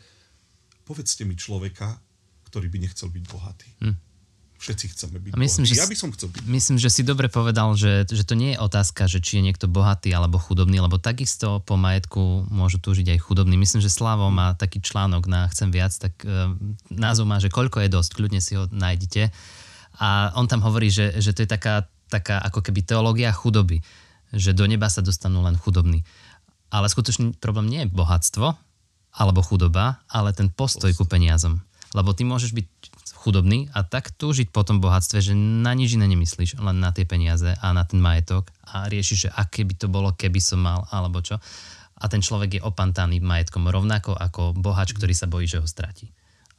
Povedzte 0.86 1.26
mi 1.26 1.34
človeka, 1.34 1.98
ktorý 2.46 2.70
by 2.70 2.78
nechcel 2.86 3.10
byť 3.10 3.24
bohatý. 3.26 3.70
Hm. 3.82 3.96
Všetci 4.62 4.94
chceme 4.94 5.18
byť 5.18 5.32
myslím, 5.34 5.66
bohatí. 5.66 5.74
Že, 5.74 5.82
ja 5.82 5.90
by 5.90 5.98
som 5.98 6.10
chcel 6.14 6.28
byť 6.30 6.42
Myslím, 6.46 6.76
že 6.78 6.86
si 6.86 7.02
dobre 7.02 7.26
povedal, 7.26 7.74
že, 7.74 8.06
že 8.06 8.22
to 8.22 8.38
nie 8.38 8.54
je 8.54 8.62
otázka, 8.62 9.10
že 9.10 9.18
či 9.18 9.42
je 9.42 9.50
niekto 9.50 9.66
bohatý 9.66 10.14
alebo 10.14 10.38
chudobný, 10.38 10.78
lebo 10.78 11.02
takisto 11.02 11.58
po 11.66 11.74
majetku 11.74 12.46
môžu 12.46 12.78
túžiť 12.78 13.10
aj 13.10 13.18
chudobný. 13.26 13.58
Myslím, 13.58 13.82
že 13.82 13.90
Slavo 13.90 14.30
má 14.30 14.54
taký 14.54 14.78
článok 14.78 15.26
na 15.26 15.50
Chcem 15.50 15.74
viac, 15.74 15.90
tak 15.98 16.14
uh, 16.22 16.54
názov 16.94 17.26
má, 17.26 17.42
že 17.42 17.50
koľko 17.50 17.82
je 17.82 17.90
dosť, 17.90 18.10
kľudne 18.14 18.38
si 18.38 18.54
ho 18.54 18.70
nájdete. 18.70 19.34
A 19.98 20.30
on 20.38 20.46
tam 20.46 20.62
hovorí, 20.62 20.94
že, 20.94 21.18
že 21.18 21.34
to 21.34 21.42
je 21.42 21.50
taká, 21.50 21.90
taká 22.06 22.38
ako 22.38 22.62
keby 22.62 22.86
teológia 22.86 23.34
chudoby, 23.34 23.82
že 24.30 24.54
do 24.54 24.70
neba 24.70 24.86
sa 24.86 25.02
dostanú 25.02 25.42
len 25.42 25.58
chudobní. 25.58 26.06
Ale 26.70 26.86
skutočný 26.86 27.34
problém 27.42 27.66
nie 27.66 27.82
je 27.82 27.90
bohatstvo 27.90 28.54
alebo 29.12 29.42
chudoba, 29.42 30.00
ale 30.06 30.30
ten 30.32 30.48
postoj 30.54 30.88
ku 30.94 31.02
peniazom. 31.02 31.60
Lebo 31.92 32.16
ty 32.16 32.24
môžeš 32.24 32.56
byť 32.56 32.68
chudobný 33.22 33.70
a 33.70 33.86
tak 33.86 34.10
túžiť 34.18 34.50
po 34.50 34.66
tom 34.66 34.82
bohatstve, 34.82 35.22
že 35.22 35.36
na 35.36 35.76
nič 35.78 35.94
iné 35.94 36.10
nemyslíš, 36.10 36.58
len 36.58 36.82
na 36.82 36.90
tie 36.90 37.06
peniaze 37.06 37.54
a 37.54 37.66
na 37.70 37.86
ten 37.86 38.02
majetok 38.02 38.50
a 38.66 38.90
riešiš, 38.90 39.28
že 39.28 39.30
aké 39.30 39.62
by 39.62 39.74
to 39.78 39.86
bolo, 39.86 40.10
keby 40.10 40.42
som 40.42 40.58
mal, 40.58 40.90
alebo 40.90 41.22
čo. 41.22 41.38
A 42.02 42.10
ten 42.10 42.18
človek 42.18 42.58
je 42.58 42.64
opantaný 42.66 43.22
majetkom 43.22 43.70
rovnako 43.70 44.18
ako 44.18 44.58
bohač, 44.58 44.90
ktorý 44.90 45.14
sa 45.14 45.30
bojí, 45.30 45.46
že 45.46 45.62
ho 45.62 45.68
stratí. 45.70 46.10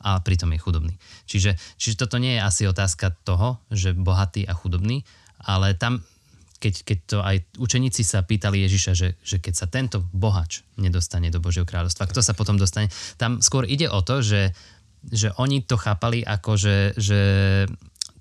A 0.04 0.24
pritom 0.24 0.56
je 0.56 0.64
chudobný. 0.64 0.96
Čiže, 1.28 1.60
čiže 1.76 2.00
toto 2.00 2.16
nie 2.16 2.40
je 2.40 2.42
asi 2.44 2.64
otázka 2.64 3.12
toho, 3.28 3.60
že 3.68 3.92
bohatý 3.92 4.48
a 4.48 4.56
chudobný, 4.56 5.04
ale 5.44 5.76
tam, 5.76 6.00
keď, 6.64 6.74
keď 6.88 6.98
to 7.04 7.18
aj 7.20 7.44
učeníci 7.60 8.08
sa 8.08 8.24
pýtali 8.24 8.64
Ježiša, 8.64 8.92
že, 8.96 9.20
že 9.20 9.44
keď 9.44 9.54
sa 9.56 9.68
tento 9.68 10.00
bohač 10.16 10.64
nedostane 10.80 11.28
do 11.28 11.44
Božieho 11.44 11.68
kráľovstva, 11.68 12.08
kto 12.08 12.24
sa 12.24 12.32
potom 12.32 12.56
dostane? 12.56 12.88
Tam 13.20 13.44
skôr 13.44 13.68
ide 13.68 13.92
o 13.92 14.00
to, 14.00 14.24
že, 14.24 14.56
že 15.12 15.36
oni 15.36 15.66
to 15.66 15.76
chápali 15.76 16.24
ako, 16.24 16.56
že, 16.56 16.78
že 16.96 17.22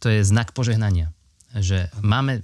to 0.03 0.11
je 0.11 0.27
znak 0.27 0.51
požehnania. 0.51 1.14
Že 1.55 1.92
máme, 2.03 2.42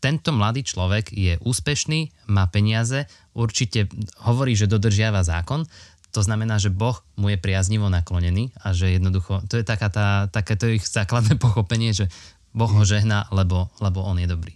tento 0.00 0.32
mladý 0.32 0.64
človek 0.64 1.12
je 1.12 1.36
úspešný, 1.40 2.28
má 2.32 2.48
peniaze, 2.48 3.08
určite 3.36 3.88
hovorí, 4.24 4.56
že 4.56 4.70
dodržiava 4.70 5.24
zákon, 5.24 5.68
to 6.14 6.22
znamená, 6.22 6.62
že 6.62 6.70
Boh 6.70 6.94
mu 7.18 7.34
je 7.34 7.38
priaznivo 7.40 7.90
naklonený 7.90 8.54
a 8.62 8.70
že 8.70 8.94
jednoducho, 8.94 9.42
to 9.50 9.58
je 9.58 9.66
taká 9.66 9.90
tá, 9.90 10.30
také 10.30 10.54
to 10.54 10.70
ich 10.70 10.86
základné 10.86 11.34
pochopenie, 11.44 11.90
že 11.90 12.06
Boh 12.54 12.70
ho 12.70 12.86
žehná, 12.86 13.26
lebo, 13.34 13.66
lebo 13.82 14.06
on 14.06 14.22
je 14.22 14.30
dobrý. 14.30 14.54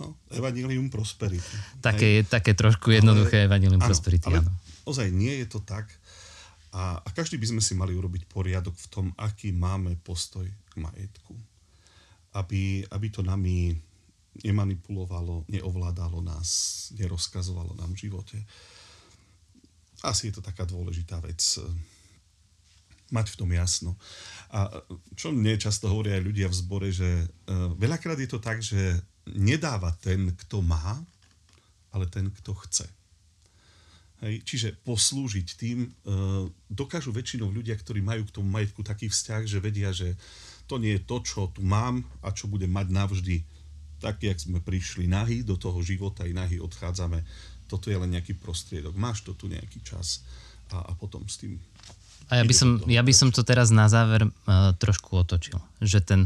No, 0.00 0.16
evanilium 0.32 0.92
prosperity. 0.92 1.56
Také, 1.80 2.24
také 2.24 2.52
trošku 2.52 2.92
jednoduché 2.92 3.44
ale, 3.44 3.48
evanilium 3.48 3.80
áno, 3.80 3.88
prosperity, 3.88 4.28
ale 4.28 4.44
áno. 4.44 4.52
Ozaj 4.88 5.08
nie 5.12 5.44
je 5.44 5.46
to 5.48 5.60
tak. 5.60 5.88
A, 6.72 6.98
a 7.02 7.08
každý 7.14 7.38
by 7.38 7.56
sme 7.56 7.62
si 7.62 7.78
mali 7.78 7.94
urobiť 7.94 8.26
poriadok 8.26 8.74
v 8.74 8.86
tom, 8.90 9.06
aký 9.16 9.54
máme 9.54 9.94
postoj 10.02 10.44
k 10.46 10.74
majetku. 10.80 11.34
Aby, 12.36 12.84
aby 12.92 13.06
to 13.08 13.24
nami 13.24 13.72
nemanipulovalo, 14.44 15.48
neovládalo 15.48 16.20
nás, 16.20 16.48
nerozkazovalo 16.92 17.72
nám 17.78 17.96
v 17.96 18.08
živote 18.08 18.38
asi 20.06 20.28
je 20.28 20.38
to 20.38 20.42
taká 20.44 20.68
dôležitá 20.68 21.18
vec 21.24 21.40
eh, 21.58 21.64
mať 23.14 23.32
v 23.32 23.38
tom 23.38 23.50
jasno. 23.54 23.94
A 24.50 24.82
čo 25.14 25.30
mne 25.30 25.58
často 25.58 25.86
hovoria 25.90 26.18
aj 26.18 26.26
ľudia 26.26 26.50
v 26.50 26.58
zbore, 26.58 26.88
že 26.90 27.06
uh, 27.06 27.70
veľakrát 27.78 28.18
je 28.18 28.30
to 28.30 28.42
tak, 28.42 28.58
že 28.58 28.78
nedáva 29.30 29.94
ten, 30.02 30.34
kto 30.34 30.58
má, 30.58 30.98
ale 31.94 32.10
ten, 32.10 32.30
kto 32.30 32.50
chce. 32.66 32.86
Hej, 34.24 34.48
čiže 34.48 34.68
poslúžiť 34.80 35.46
tým 35.60 35.78
uh, 35.84 36.48
dokážu 36.72 37.12
väčšinou 37.12 37.52
ľudia, 37.52 37.76
ktorí 37.76 38.00
majú 38.00 38.24
k 38.24 38.34
tomu 38.40 38.48
majetku 38.48 38.80
taký 38.80 39.12
vzťah, 39.12 39.42
že 39.44 39.60
vedia, 39.60 39.92
že 39.92 40.16
to 40.64 40.80
nie 40.80 40.96
je 40.96 41.04
to, 41.04 41.20
čo 41.20 41.52
tu 41.52 41.60
mám 41.60 42.00
a 42.24 42.32
čo 42.32 42.48
budem 42.48 42.72
mať 42.72 42.88
navždy. 42.90 43.36
Tak, 44.00 44.24
jak 44.24 44.40
sme 44.40 44.64
prišli 44.64 45.08
nahy 45.08 45.44
do 45.44 45.60
toho 45.60 45.80
života 45.84 46.24
i 46.24 46.32
nahy 46.32 46.60
odchádzame 46.60 47.24
toto 47.66 47.90
je 47.90 47.98
len 47.98 48.14
nejaký 48.14 48.38
prostriedok. 48.38 48.94
Máš 48.94 49.26
to 49.26 49.34
tu 49.34 49.50
nejaký 49.50 49.82
čas 49.82 50.22
a, 50.70 50.86
a 50.86 50.92
potom 50.94 51.26
s 51.26 51.42
tým... 51.42 51.58
A 52.26 52.42
ja 52.42 52.44
by, 52.46 52.54
som, 52.54 52.82
ja 52.90 53.02
by 53.06 53.14
som 53.14 53.30
to 53.30 53.46
teraz 53.46 53.70
na 53.70 53.86
záver 53.86 54.26
uh, 54.26 54.74
trošku 54.74 55.14
otočil. 55.14 55.62
Že 55.78 55.98
ten 56.02 56.20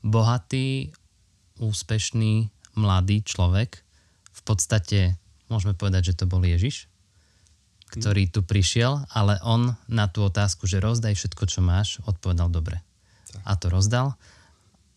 bohatý, 0.00 0.96
úspešný, 1.60 2.48
mladý 2.72 3.20
človek 3.20 3.84
v 4.32 4.40
podstate, 4.48 5.20
môžeme 5.52 5.76
povedať, 5.76 6.12
že 6.12 6.16
to 6.16 6.24
bol 6.24 6.40
Ježiš, 6.40 6.88
ktorý 7.90 8.30
tu 8.30 8.46
prišiel, 8.46 9.02
ale 9.10 9.42
on 9.42 9.74
na 9.90 10.06
tú 10.06 10.22
otázku, 10.22 10.70
že 10.70 10.78
rozdaj 10.78 11.18
všetko, 11.18 11.44
čo 11.50 11.60
máš, 11.60 11.98
odpovedal 12.06 12.46
dobre. 12.46 12.78
Tak. 13.34 13.42
A 13.42 13.52
to 13.58 13.66
rozdal, 13.66 14.14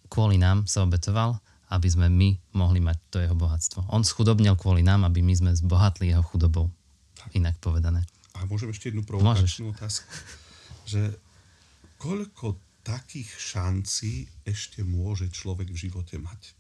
kvôli 0.10 0.38
nám 0.38 0.69
sa 0.69 0.86
obetoval 0.86 1.41
aby 1.73 1.89
sme 1.89 2.06
my 2.06 2.38
mohli 2.53 2.77
mať 2.77 2.97
to 3.10 3.17
jeho 3.17 3.34
bohatstvo. 3.34 3.89
On 3.89 4.06
schudobnil 4.06 4.53
kvôli 4.53 4.86
nám, 4.86 5.10
aby 5.10 5.25
my 5.25 5.34
sme 5.34 5.51
zbohatli 5.58 6.13
jeho 6.13 6.21
chudobou. 6.21 6.69
Inak 7.34 7.58
povedané. 7.58 8.06
A 8.38 8.45
môžem 8.45 8.69
ešte 8.69 8.93
jednu 8.93 9.01
provokačnú 9.01 9.73
otázku. 9.73 10.06
Že 10.86 11.17
koľko 11.97 12.60
takých 12.86 13.32
šancí 13.39 14.29
ešte 14.45 14.86
môže 14.86 15.32
človek 15.34 15.71
v 15.71 15.82
živote 15.88 16.21
mať? 16.21 16.53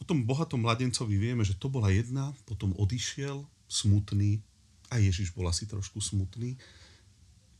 O 0.00 0.04
tom 0.04 0.26
bohatom 0.28 0.64
mladencovi 0.64 1.16
vieme, 1.16 1.46
že 1.46 1.56
to 1.56 1.72
bola 1.72 1.88
jedna, 1.88 2.34
potom 2.44 2.76
odišiel, 2.76 3.46
smutný, 3.70 4.42
a 4.90 4.98
Ježiš 4.98 5.32
bol 5.32 5.46
asi 5.46 5.70
trošku 5.70 6.02
smutný. 6.02 6.58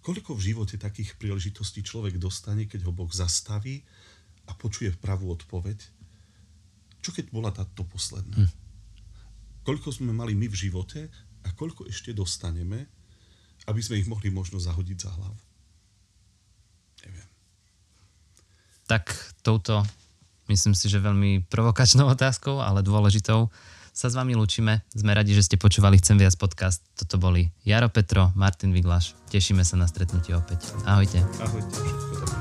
Koľko 0.03 0.35
v 0.35 0.53
živote 0.53 0.77
takých 0.77 1.15
príležitostí 1.17 1.87
človek 1.87 2.19
dostane, 2.19 2.67
keď 2.67 2.89
ho 2.89 2.93
Boh 2.93 3.11
zastaví 3.11 3.87
a 4.51 4.57
počuje 4.59 4.91
pravú 4.99 5.31
odpoveď 5.31 6.01
čo 7.01 7.11
keď 7.17 7.33
bola 7.33 7.51
táto 7.51 7.83
posledná? 7.89 8.45
Hm. 8.45 8.51
Koľko 9.65 9.89
sme 9.93 10.13
mali 10.13 10.37
my 10.37 10.49
v 10.49 10.57
živote 10.57 11.09
a 11.45 11.49
koľko 11.57 11.89
ešte 11.89 12.13
dostaneme, 12.13 12.89
aby 13.69 13.81
sme 13.81 14.01
ich 14.01 14.09
mohli 14.09 14.29
možno 14.29 14.61
zahodiť 14.61 14.99
za 15.01 15.11
hlavu? 15.13 15.41
Neviem. 17.05 17.29
Tak 18.89 19.13
touto, 19.41 19.85
myslím 20.49 20.77
si, 20.77 20.89
že 20.93 21.01
veľmi 21.01 21.49
provokačnou 21.49 22.09
otázkou, 22.09 22.61
ale 22.61 22.85
dôležitou, 22.85 23.49
sa 24.01 24.09
s 24.09 24.17
vami 24.17 24.33
lúčime. 24.33 24.81
Sme 24.97 25.13
radi, 25.13 25.37
že 25.37 25.45
ste 25.45 25.61
počúvali 25.61 26.01
Chcem 26.01 26.17
viac 26.17 26.33
podcast. 26.41 26.81
Toto 26.97 27.21
boli 27.21 27.53
Jaro 27.69 27.93
Petro, 27.93 28.33
Martin 28.33 28.73
Viglaš. 28.73 29.13
Tešíme 29.29 29.61
sa 29.61 29.77
na 29.77 29.85
stretnutie 29.85 30.33
opäť. 30.33 30.73
Ahojte. 30.89 31.21
Ahojte. 31.45 32.40